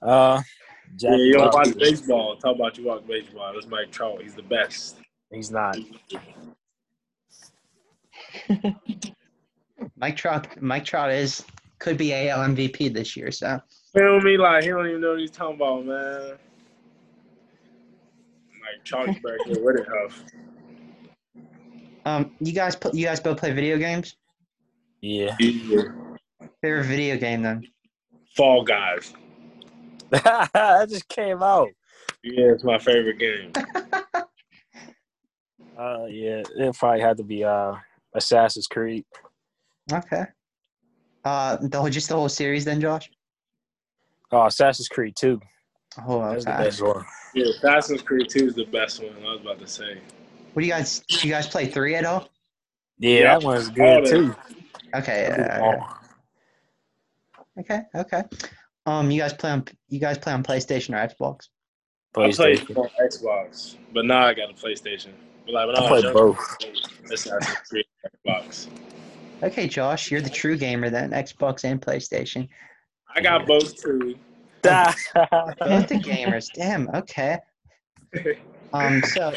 [0.00, 0.40] Uh,
[0.98, 2.36] Yeah, you don't watch baseball.
[2.36, 3.52] Talk about you watch baseball.
[3.54, 4.22] That's Mike Trout.
[4.22, 4.96] He's the best.
[5.30, 5.76] He's not.
[9.96, 10.62] Mike Trout.
[10.62, 11.44] Mike Trout is
[11.78, 13.30] could be AL MVP this year.
[13.30, 13.60] So
[13.94, 14.36] Feel me?
[14.36, 16.38] Like he don't even know what he's talking about, man.
[18.60, 20.08] Mike Trout's back here with it, huh?
[22.04, 24.16] um, you guys put you guys both play video games.
[25.02, 25.36] Yeah.
[25.40, 25.82] Yeah.
[26.62, 27.66] Favorite video game then?
[28.36, 29.12] Fall Guys.
[30.10, 31.68] that just came out.
[32.22, 33.52] Yeah, it's my favorite game.
[35.78, 37.74] Uh, yeah, it probably had to be uh
[38.14, 39.04] Assassin's Creed.
[39.90, 40.24] Okay.
[41.24, 43.10] Uh, the whole, just the whole series then, Josh.
[44.30, 45.40] Oh, Assassin's Creed 2.
[46.06, 47.04] Oh, That's the best one.
[47.34, 49.12] Yeah, Assassin's Creed 2 is the best one.
[49.26, 49.98] I was about to say.
[50.52, 51.00] What do you guys?
[51.08, 52.28] Do you guys play three at all?
[52.98, 53.22] Yeah, Yeah.
[53.38, 54.10] that one's good that.
[54.10, 54.36] too.
[54.94, 55.26] Okay.
[55.28, 55.94] That'd be yeah, long.
[57.60, 57.82] okay.
[57.94, 58.22] Okay.
[58.86, 61.48] Um, you guys play on you guys play on PlayStation or Xbox?
[62.16, 62.78] I played PlayStation.
[62.78, 65.10] on Xbox, but now I got a PlayStation.
[65.46, 66.56] But like when I, I was played both.
[67.10, 67.84] Assassin's Creed
[68.26, 68.68] Xbox.
[69.42, 71.10] Okay, Josh, you're the true gamer then.
[71.10, 72.48] Xbox and PlayStation.
[73.14, 74.16] I got both too.
[74.62, 76.46] Both the gamers.
[76.54, 76.88] Damn.
[76.90, 77.38] Okay.
[78.74, 79.02] Um.
[79.02, 79.34] So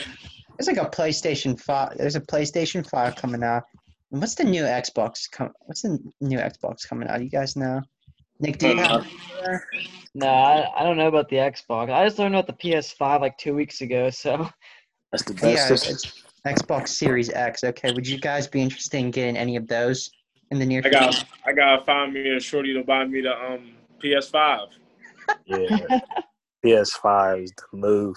[0.57, 1.97] there's like a PlayStation Five.
[1.97, 3.63] There's a PlayStation Five coming out.
[4.15, 5.29] And what's the new Xbox?
[5.29, 7.21] Com- what's the new Xbox coming out?
[7.21, 7.81] You guys know?
[8.39, 9.61] Nick, do you Uh, have?
[10.13, 11.91] No, I, I don't know about the Xbox.
[11.91, 14.09] I just learned about the PS5 like two weeks ago.
[14.09, 14.49] So
[15.11, 15.89] That's the Yeah, best.
[15.89, 17.65] it's Xbox Series X.
[17.65, 20.09] Okay, would you guys be interested in getting any of those
[20.49, 20.97] in the near future?
[20.97, 24.67] I got I gotta find me a shorty to buy me the um PS5.
[25.45, 25.99] yeah.
[26.65, 28.15] PS5 is the move.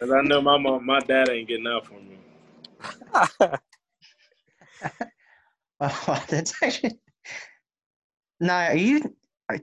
[0.00, 2.18] Cause I know my mom, my dad ain't getting out for me.
[5.80, 6.98] Oh, that's actually.
[8.40, 9.14] Nah, are you?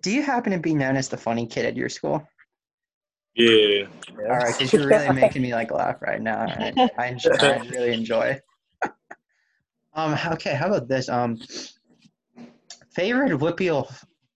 [0.02, 2.28] Do you happen to be known as the funny kid at your school?
[3.36, 3.86] Yeah.
[4.20, 6.42] All right, because you're really making me like laugh right now.
[6.42, 6.92] All right.
[6.98, 7.32] I enjoy.
[7.32, 8.40] I really enjoy.
[9.94, 10.16] um.
[10.34, 10.54] Okay.
[10.54, 11.10] How about this?
[11.10, 11.40] Um.
[12.92, 13.92] Favorite WPIAL,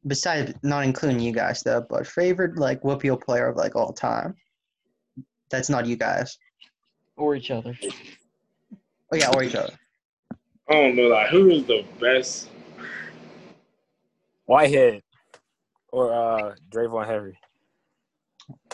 [0.07, 4.33] besides not including you guys though, but favorite like WPIAL player of like all time.
[5.51, 6.39] That's not you guys.
[7.17, 7.77] or each other.
[9.11, 9.73] Oh yeah, or each other.
[10.69, 12.49] I don't know, like who is the best?
[14.45, 15.01] Whitehead
[15.91, 17.37] or uh Dravon Henry.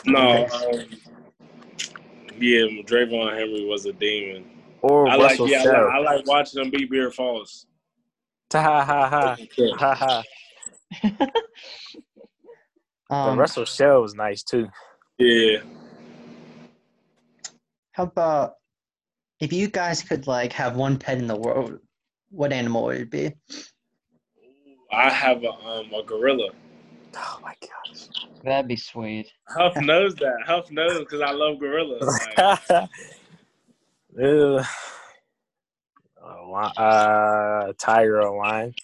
[0.04, 0.46] No.
[0.46, 0.86] Um,
[2.38, 4.44] yeah, Dravon Henry was a demon.
[4.82, 5.72] Or I like Russell yeah, I Shell.
[5.72, 7.66] like, I like watching them beat Beer Falls.
[8.50, 9.36] Ta ha ha ha.
[9.78, 10.22] Ha ha.
[13.10, 14.66] The Um, Russell Shell was nice too.
[15.18, 15.58] Yeah.
[17.92, 18.54] How about
[19.40, 21.78] if you guys could like have one pet in the world,
[22.34, 23.32] what animal would it be?
[24.92, 26.50] I have a um a gorilla.
[27.16, 28.08] Oh my gosh.
[28.42, 29.30] That'd be sweet.
[29.48, 30.36] Huff knows that.
[30.46, 32.02] Huff knows because I love gorillas.
[32.36, 32.88] Like,
[34.16, 34.60] Ew.
[36.22, 38.74] A li- uh, tiger or lion?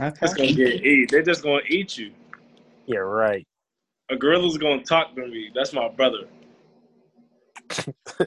[0.00, 0.18] Okay.
[0.22, 1.10] it's gonna get eat.
[1.10, 2.10] They're just gonna eat you.
[2.86, 3.46] Yeah, right.
[4.10, 5.50] A gorilla's gonna talk to me.
[5.54, 6.26] That's my brother.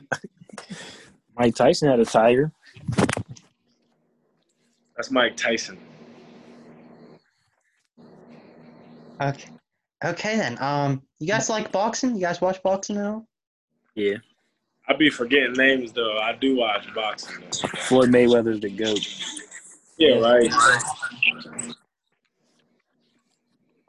[1.37, 2.51] Mike Tyson had a tiger.
[4.97, 5.77] That's Mike Tyson.
[9.21, 9.49] Okay.
[10.03, 10.61] Okay then.
[10.61, 12.15] Um, you guys like boxing?
[12.15, 13.27] You guys watch boxing at all?
[13.95, 14.15] Yeah.
[14.87, 16.17] I be forgetting names though.
[16.17, 17.43] I do watch boxing.
[17.43, 17.67] Though.
[17.79, 19.07] Floyd Mayweather's the goat.
[19.97, 20.51] Yeah, right.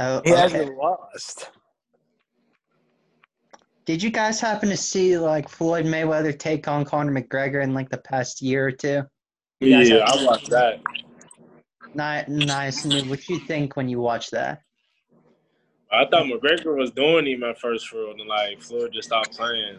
[0.01, 0.41] Oh, He okay.
[0.41, 1.51] hasn't lost.
[3.85, 7.89] Did you guys happen to see like Floyd Mayweather take on Conor McGregor in like
[7.89, 9.03] the past year or two?
[9.61, 10.81] You guys Yeah, I watched that.
[11.95, 12.85] Ni- Nice.
[12.85, 14.63] What you think when you watch that?
[15.91, 19.37] I thought McGregor was doing him at first for real, and like Floyd just stopped
[19.37, 19.79] playing.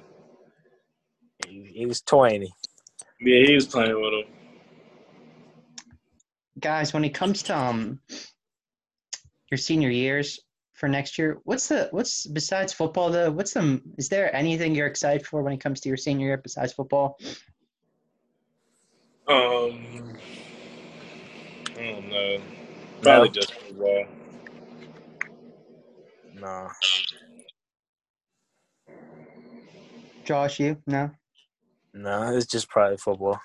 [1.48, 2.42] He, he was toying.
[2.42, 2.50] him.
[3.22, 4.34] Yeah, he was playing with him.
[6.60, 8.00] Guys, when it comes to um
[9.52, 10.40] your senior years
[10.74, 13.32] for next year, what's the what's besides football though?
[13.32, 16.38] What's the is there anything you're excited for when it comes to your senior year
[16.38, 17.18] besides football?
[19.30, 20.18] Um,
[21.78, 22.42] I don't know.
[23.04, 23.34] Probably No.
[23.34, 24.06] just football.
[26.34, 26.70] No.
[30.26, 30.82] Josh, you?
[30.88, 31.12] No?
[31.94, 33.40] No, it's just probably football.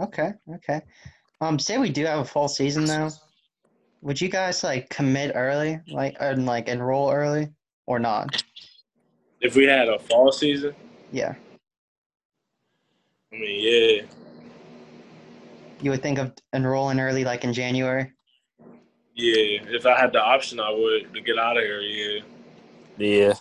[0.00, 0.80] Okay, okay.
[1.40, 3.10] Um, say we do have a fall season though.
[4.02, 7.50] Would you guys like commit early, like and like enroll early,
[7.86, 8.42] or not?
[9.40, 10.74] If we had a fall season,
[11.12, 11.34] Yeah,
[13.32, 14.02] I mean, yeah,
[15.84, 18.10] you would think of enrolling early, like in January.
[19.14, 19.60] yeah.
[19.68, 21.80] If I had the option, I would to get out of here.
[21.82, 22.20] Yeah.
[22.96, 23.34] Yeah.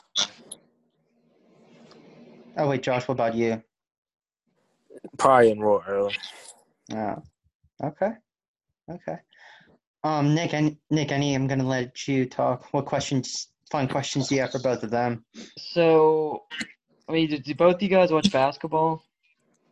[2.58, 3.64] Oh wait, Josh, what about you?
[5.18, 6.16] Probably enroll early.
[6.94, 7.16] Oh,
[7.82, 8.12] okay,
[8.91, 9.18] okay.
[10.04, 12.74] Um, Nick, and Nick, any, I'm gonna let you talk.
[12.74, 15.24] What questions, fun questions do you have for both of them?
[15.58, 16.44] So,
[17.08, 19.04] I mean, do, do both you guys watch basketball?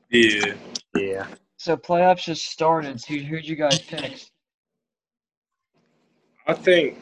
[0.09, 0.53] Yeah.
[0.95, 1.27] Yeah.
[1.61, 2.99] So playoffs just started.
[3.07, 4.19] Who who'd you guys pick?
[6.47, 6.97] I think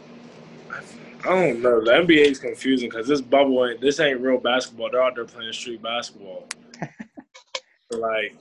[1.22, 1.80] I don't know.
[1.82, 4.90] The NBA is confusing because this bubble ain't this ain't real basketball.
[4.92, 6.50] They're out there playing street basketball.
[7.92, 8.36] like,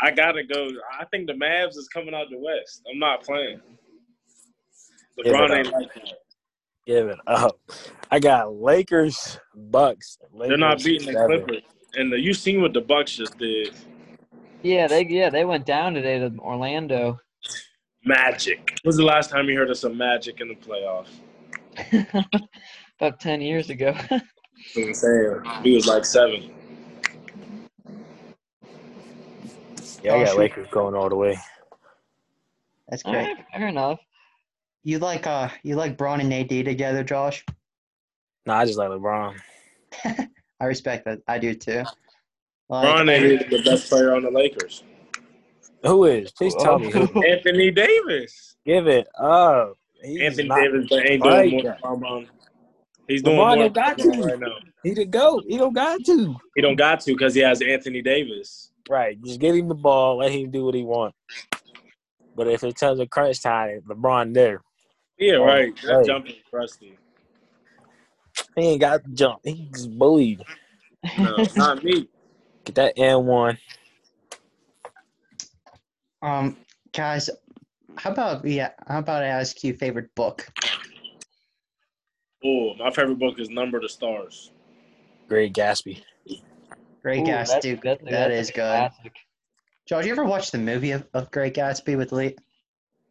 [0.00, 0.70] I gotta go.
[1.00, 2.82] I think the Mavs is coming out the West.
[2.88, 3.60] I'm not playing.
[5.24, 5.50] Give it LeBron up.
[5.50, 6.18] ain't like that.
[6.86, 7.58] Give it up.
[8.12, 10.18] I got Lakers, Bucks.
[10.38, 11.26] They're not Lakers, beating the.
[11.26, 11.62] Clippers.
[11.94, 13.74] And the, you seen what the Bucks just did?
[14.66, 17.20] Yeah, they yeah they went down today to Orlando.
[18.04, 18.76] Magic.
[18.82, 21.06] When's the last time you heard of some magic in the playoffs?
[23.00, 23.94] About ten years ago.
[24.10, 24.20] You know
[24.74, 25.42] what I'm saying?
[25.62, 26.50] He was like seven.
[30.02, 30.36] Yeah, I got.
[30.36, 31.38] Lakers going all the way.
[32.88, 33.14] That's great.
[33.14, 34.00] right, fair enough.
[34.82, 37.44] You like uh, you like Bron and AD together, Josh?
[38.46, 39.36] Nah, I just like LeBron.
[40.60, 41.20] I respect that.
[41.28, 41.84] I do too.
[42.68, 44.82] Like, LeBron ain't the best player on the Lakers.
[45.84, 46.32] Who is?
[46.32, 46.86] Please tell me.
[47.28, 48.56] Anthony Davis.
[48.64, 49.74] Give it up.
[50.02, 51.62] He's Anthony Davis but ain't like doing more.
[51.62, 51.84] that.
[51.84, 52.26] Um,
[53.06, 54.08] he's doing LeBron more don't got to.
[54.08, 54.56] right now.
[54.82, 55.44] He the GOAT.
[55.48, 56.36] He don't got to.
[56.54, 58.72] He don't got to because he has Anthony Davis.
[58.88, 59.20] Right.
[59.22, 60.18] Just give him the ball.
[60.18, 61.16] Let him do what he wants.
[62.34, 64.62] But if it comes to crunch time, LeBron there.
[65.18, 65.74] Yeah, Oh, right.
[65.82, 66.06] That hey.
[66.06, 66.98] jumping rusty.
[68.54, 69.40] He ain't got to jump.
[69.44, 70.42] He's bullied.
[71.18, 72.08] No, not me.
[72.66, 73.58] Get that N one.
[76.20, 76.56] Um,
[76.92, 77.30] guys,
[77.96, 78.70] how about yeah?
[78.86, 80.46] How about I ask you favorite book?
[82.44, 84.50] Oh, my favorite book is Number the Stars.
[85.28, 86.02] Great Gatsby.
[87.02, 87.46] Great Ooh, Gatsby.
[87.46, 88.54] that's- Dude, that's- that that's is good.
[88.56, 89.12] classic.
[89.88, 92.34] Josh, you ever watch the movie of, of Great Gatsby with Lee?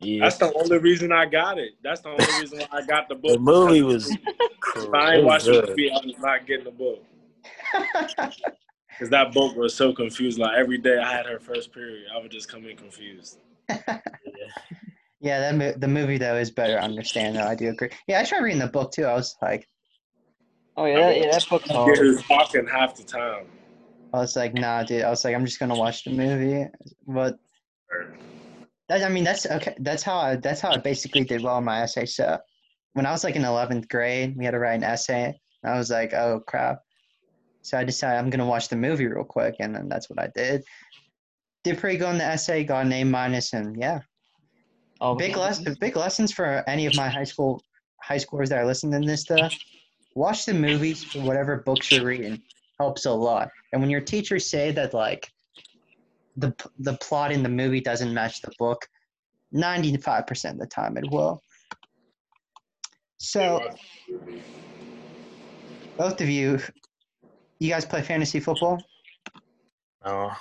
[0.02, 0.26] Yeah.
[0.26, 1.72] That's the only reason I got it.
[1.82, 3.32] That's the only reason why I got the book.
[3.32, 4.10] The movie was.
[4.12, 7.02] If I ain't it was watched the movie, I was not getting the book.
[8.98, 10.40] Because that book was so confused.
[10.40, 13.40] Like every day I had her first period, I would just come in confused.
[15.20, 17.36] yeah, that mo- the movie though is better to understand.
[17.36, 17.90] Though I do agree.
[18.08, 19.04] Yeah, I tried reading the book too.
[19.06, 19.68] I was like,
[20.78, 21.98] Oh yeah, that, yeah, that book's Yeah, hard.
[21.98, 23.46] he was talking half the time.
[24.14, 25.04] I was like, nah, dude.
[25.04, 26.66] I was like, I'm just gonna watch the movie.
[27.06, 27.36] But
[28.88, 29.76] that, I mean, that's okay.
[29.80, 30.36] That's how I.
[30.38, 32.06] That's how I basically did well in my essay.
[32.06, 32.38] So
[32.94, 35.34] when I was like in 11th grade, we had to write an essay.
[35.66, 36.80] I was like, oh crap.
[37.66, 40.30] So I decided I'm gonna watch the movie real quick, and then that's what I
[40.36, 40.64] did.
[41.64, 42.64] Did pretty good on the essay.
[42.64, 44.02] Got an A minus, and yeah.
[45.02, 47.62] Oh, big the- lessons big lessons for any of my high school
[48.02, 49.58] high schoolers that are listening to this stuff
[50.14, 52.42] watch the movies for whatever books you're reading
[52.80, 55.28] helps a lot and when your teachers say that like
[56.38, 58.86] the the plot in the movie doesn't match the book
[59.54, 61.42] 95% of the time it will
[63.18, 63.70] so
[65.98, 66.60] both of you
[67.60, 68.82] you guys play fantasy football
[70.06, 70.32] No.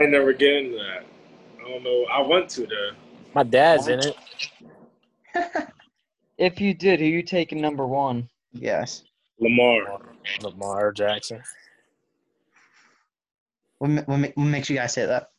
[0.00, 1.04] I never get into that.
[1.64, 2.04] I don't know.
[2.12, 2.90] I want to though.
[3.34, 4.16] My dad's in it.
[6.38, 8.28] If you did, who you taking number one?
[8.52, 9.02] yes
[9.40, 10.00] Lamar.
[10.42, 11.42] Lamar Jackson.
[13.78, 15.30] what, what, what makes you guys say that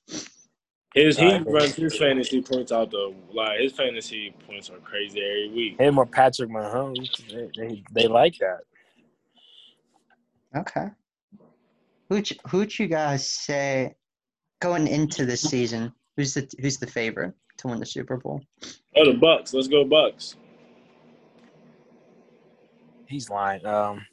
[0.94, 1.48] His he Right.
[1.48, 3.16] runs his fantasy points out though.
[3.34, 5.80] Like his fantasy points are crazy every week.
[5.80, 7.16] Him or Patrick Mahomes.
[7.30, 8.60] They, they, they like that.
[10.58, 10.88] Okay.
[12.10, 13.93] Who'd you, who'd you guys say
[14.62, 15.93] going into this season?
[16.18, 18.41] Who's the who's the favorite to win the Super Bowl?
[18.95, 19.53] Oh, the Bucks.
[19.53, 20.36] Let's go Bucks.
[23.07, 23.66] He's lying.
[23.66, 24.05] Um,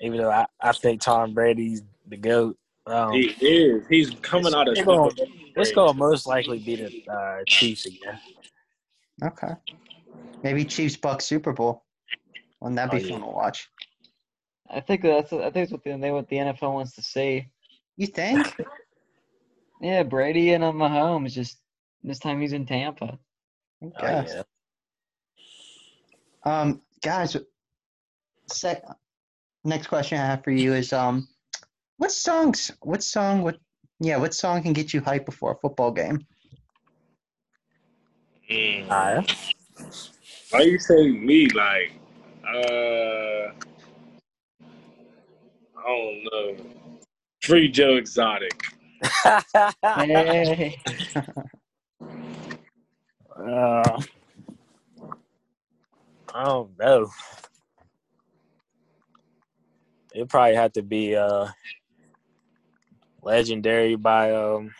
[0.00, 2.56] even though I, I think Tom Brady's the GOAT.
[2.86, 3.84] Um, He is.
[3.88, 4.74] He's coming out of.
[4.74, 8.18] They're gonna- Super Bowl Let's go most likely be the uh, Chiefs again.
[9.22, 9.52] Okay.
[10.42, 11.84] Maybe Chiefs Bucks Super Bowl.
[12.60, 13.10] Wouldn't that be Oh, yeah.
[13.10, 13.68] fun to watch?
[14.72, 17.48] I think that's I think that's what the, they what the NFL wants to see.
[17.96, 18.56] You think?
[19.80, 21.32] Yeah, Brady and uh, Mahomes.
[21.32, 21.58] Just
[22.04, 23.18] this time he's in Tampa.
[23.82, 24.42] I Oh, yeah.
[26.44, 27.36] Um, guys,
[28.46, 28.84] sec-
[29.64, 31.28] next question I have for you is um,
[31.96, 32.70] what songs?
[32.82, 33.42] What song?
[33.42, 33.58] What?
[34.00, 36.26] Yeah, what song can get you hyped before a football game?
[38.50, 38.86] Mm.
[38.90, 39.24] Ah,
[40.50, 41.48] Why you say me?
[41.48, 41.92] Like,
[42.48, 43.52] uh,
[45.80, 46.56] I don't know.
[47.42, 48.62] Free Joe Exotic.
[49.24, 49.72] yeah.
[49.94, 50.76] Hey,
[53.38, 54.00] Uh,
[56.34, 57.10] I don't know.
[60.14, 61.48] It probably had to be uh,
[63.22, 64.72] legendary by um,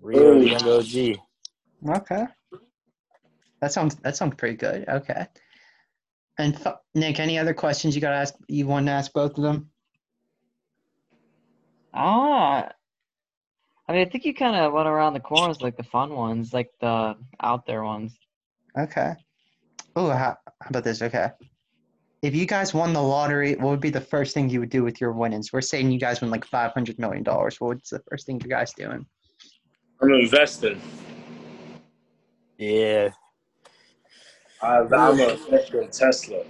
[0.00, 1.18] Rio Young OG.
[1.88, 2.24] Okay.
[3.60, 4.88] That sounds that sounds pretty good.
[4.88, 5.26] Okay.
[6.38, 8.34] And f- Nick, any other questions you got to ask?
[8.48, 9.70] You want to ask both of them?
[11.94, 12.68] Ah,
[13.88, 16.52] I mean, I think you kind of went around the corners, like the fun ones,
[16.52, 18.16] like the out there ones.
[18.78, 19.14] Okay.
[19.96, 21.02] Oh, how, how about this?
[21.02, 21.28] Okay.
[22.22, 24.84] If you guys won the lottery, what would be the first thing you would do
[24.84, 25.52] with your winnings?
[25.52, 27.60] We're saying you guys win like five hundred million dollars.
[27.60, 29.06] What's the first thing you guys doing?
[30.00, 30.80] I'm investing.
[32.58, 33.08] Yeah,
[34.62, 36.44] I, I'm a in Tesla.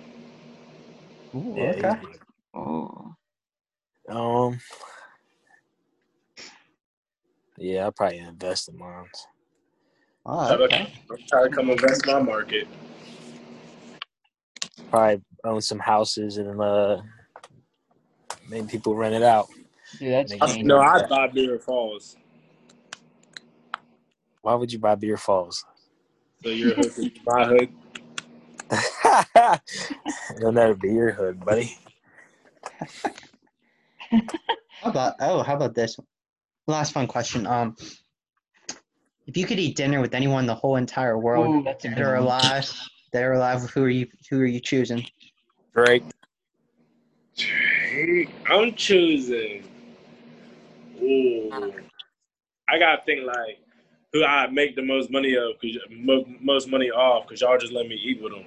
[1.35, 1.71] Ooh, yeah.
[1.71, 2.01] okay.
[2.53, 3.15] Oh,
[4.09, 4.59] Um.
[7.61, 9.05] Yeah, I'll probably invest in mine.
[10.25, 10.93] Oh, Try to- okay.
[11.11, 12.67] I'm trying to come invest in my market.
[14.91, 17.03] Probably own some houses and uh,
[18.49, 19.49] maybe people rent it out.
[19.99, 20.67] dude, that's Make- I, genius.
[20.67, 22.17] no, I buy Beer Falls.
[24.41, 25.63] Why would you buy Beer Falls?
[26.43, 27.69] So your hood is my hood.
[30.37, 31.77] It'll never be your hood, buddy.
[34.11, 34.21] How
[34.91, 35.99] about oh, how about this?
[36.67, 37.47] Last fun question.
[37.47, 37.77] Um,
[39.27, 41.89] if you could eat dinner with anyone in the whole entire world, Ooh, that's a
[41.89, 42.73] dead or alive,
[43.13, 44.07] dead or alive, who are you?
[44.31, 45.05] Who are you choosing?
[45.75, 46.05] Drake.
[48.49, 49.65] I'm choosing.
[51.01, 51.51] Ooh,
[52.69, 53.59] I gotta think like
[54.13, 55.79] who I make the most money of, cause
[56.41, 58.45] most money off, cause y'all just let me eat with them.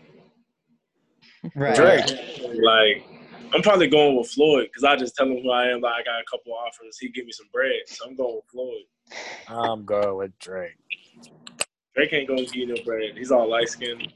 [1.56, 1.76] Right.
[1.76, 2.06] Drake.
[2.64, 3.06] Like,
[3.54, 5.82] I'm probably going with Floyd, cause I just tell him who I am.
[5.82, 6.98] Like, I got a couple offers.
[7.00, 8.84] He give me some bread, so I'm going with Floyd.
[9.48, 10.78] I'm going with Drake.
[11.96, 13.12] Drake ain't gonna give you no bread.
[13.16, 14.12] He's all light skinned.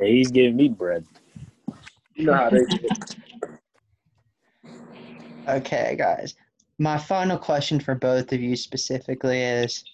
[0.00, 1.04] Yeah, he's giving me bread.
[2.14, 2.78] You know how they do.
[2.82, 3.16] it.
[5.46, 6.34] Okay, guys.
[6.78, 9.84] My final question for both of you specifically is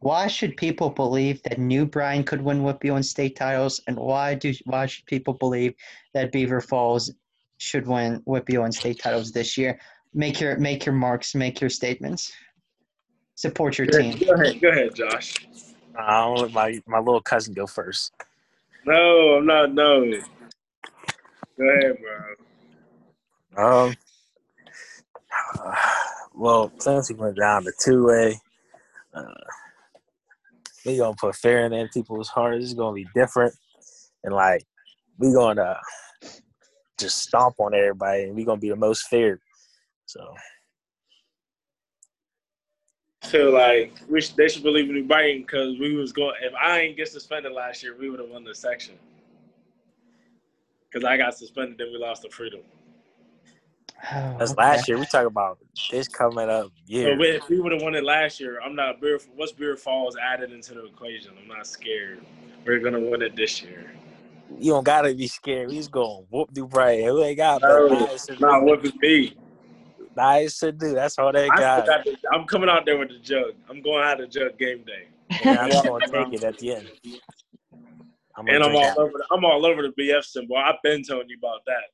[0.00, 4.54] why should people believe that New Brighton could win WPIAL state titles and why do
[4.64, 5.74] why should people believe
[6.12, 7.10] that Beaver Falls
[7.64, 9.78] should win WPIAL state titles this year?
[10.12, 12.32] Make your make your marks, make your statements.
[13.36, 14.12] Support your Go team.
[14.12, 15.48] ahead, go ahead, go ahead, Josh.
[15.98, 18.12] I'll let my, my little cousin go first.
[18.84, 19.72] No, I'm not.
[19.74, 20.04] No.
[21.58, 21.96] Go ahead,
[23.56, 23.86] bro.
[23.88, 23.94] Um,
[26.34, 28.38] well, since we went down to two way,
[29.14, 29.24] uh,
[30.84, 32.64] we gonna put fear in them people's hearts.
[32.64, 33.54] It's gonna be different,
[34.22, 34.64] and like
[35.18, 35.78] we gonna
[36.98, 39.40] just stomp on everybody, and we're gonna be the most feared.
[40.06, 40.34] So
[43.24, 46.34] feel like we should, they should believe in New Brighton because we was going.
[46.42, 48.94] If I ain't get suspended last year, we would have won the section.
[50.90, 52.60] Because I got suspended, then we lost the freedom.
[54.12, 54.60] Oh, That's okay.
[54.60, 54.98] last year.
[54.98, 55.58] We talk about
[55.90, 57.18] this coming up So year.
[57.20, 59.18] if we would have won it last year, I'm not beer.
[59.34, 61.32] What's beer falls added into the equation?
[61.40, 62.24] I'm not scared.
[62.64, 63.83] We're gonna win it this year.
[64.58, 65.68] You don't gotta be scared.
[65.68, 67.02] We just going whoop do bright.
[67.04, 67.62] Who they got?
[67.62, 68.66] No, nice Not do.
[68.66, 69.36] what it.
[70.16, 70.94] Nice to do.
[70.94, 71.80] That's all they I got.
[71.80, 73.54] forgot the- I'm coming out there with the jug.
[73.68, 75.08] I'm going out the jug game day,
[75.44, 76.88] And I'm gonna take it at the end.
[78.36, 78.98] I'm and I'm all out.
[78.98, 79.12] over.
[79.18, 80.56] The, I'm all over the BF symbol.
[80.56, 81.84] I've been telling you about that.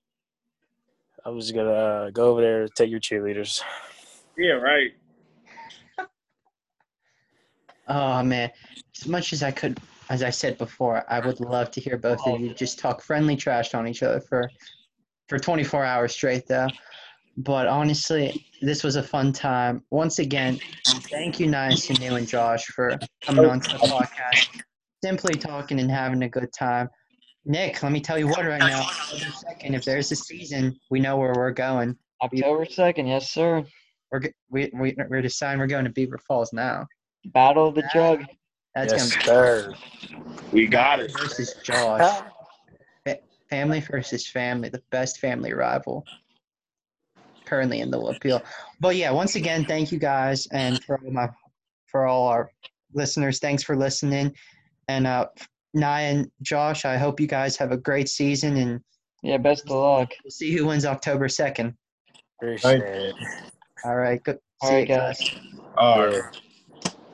[1.24, 3.62] I was gonna uh, go over there and take your cheerleaders.
[4.36, 4.92] Yeah, right.
[7.88, 8.52] Oh man,
[8.96, 9.76] as much as I could,
[10.10, 13.36] as I said before, I would love to hear both of you just talk friendly
[13.36, 14.50] trash on each other for
[15.28, 16.66] for 24 hours straight, though.
[17.36, 19.84] But honestly, this was a fun time.
[19.90, 24.60] Once again, thank you, NyaSanu and Josh, for coming on to the podcast,
[25.02, 26.90] simply talking and having a good time.
[27.44, 28.82] Nick, let me tell you what right now.
[28.82, 31.96] Second, if there's a season, we know where we're going.
[32.20, 33.64] October second, yes sir.
[34.10, 36.86] We're we we we're deciding we're going to Beaver Falls now.
[37.26, 38.24] Battle of the Jug.
[38.74, 39.74] That's yes, gonna sir.
[40.52, 41.10] We got it.
[41.12, 42.22] versus Josh.
[43.50, 46.04] family versus family, the best family rival
[47.46, 48.44] currently in the WPIAL.
[48.78, 51.28] But yeah, once again, thank you guys, and for all my
[51.86, 52.50] for all our
[52.94, 54.32] listeners, thanks for listening.
[54.88, 55.26] And uh,
[55.74, 58.80] Nye and Josh, I hope you guys have a great season, and
[59.22, 60.10] Yeah, best of luck.
[60.24, 61.74] we'll see who wins October second.
[62.38, 63.14] Appreciate it.
[63.84, 64.38] All right, good.
[64.62, 65.30] All see right, you guys.
[65.76, 66.14] All right.
[66.14, 66.49] Yeah.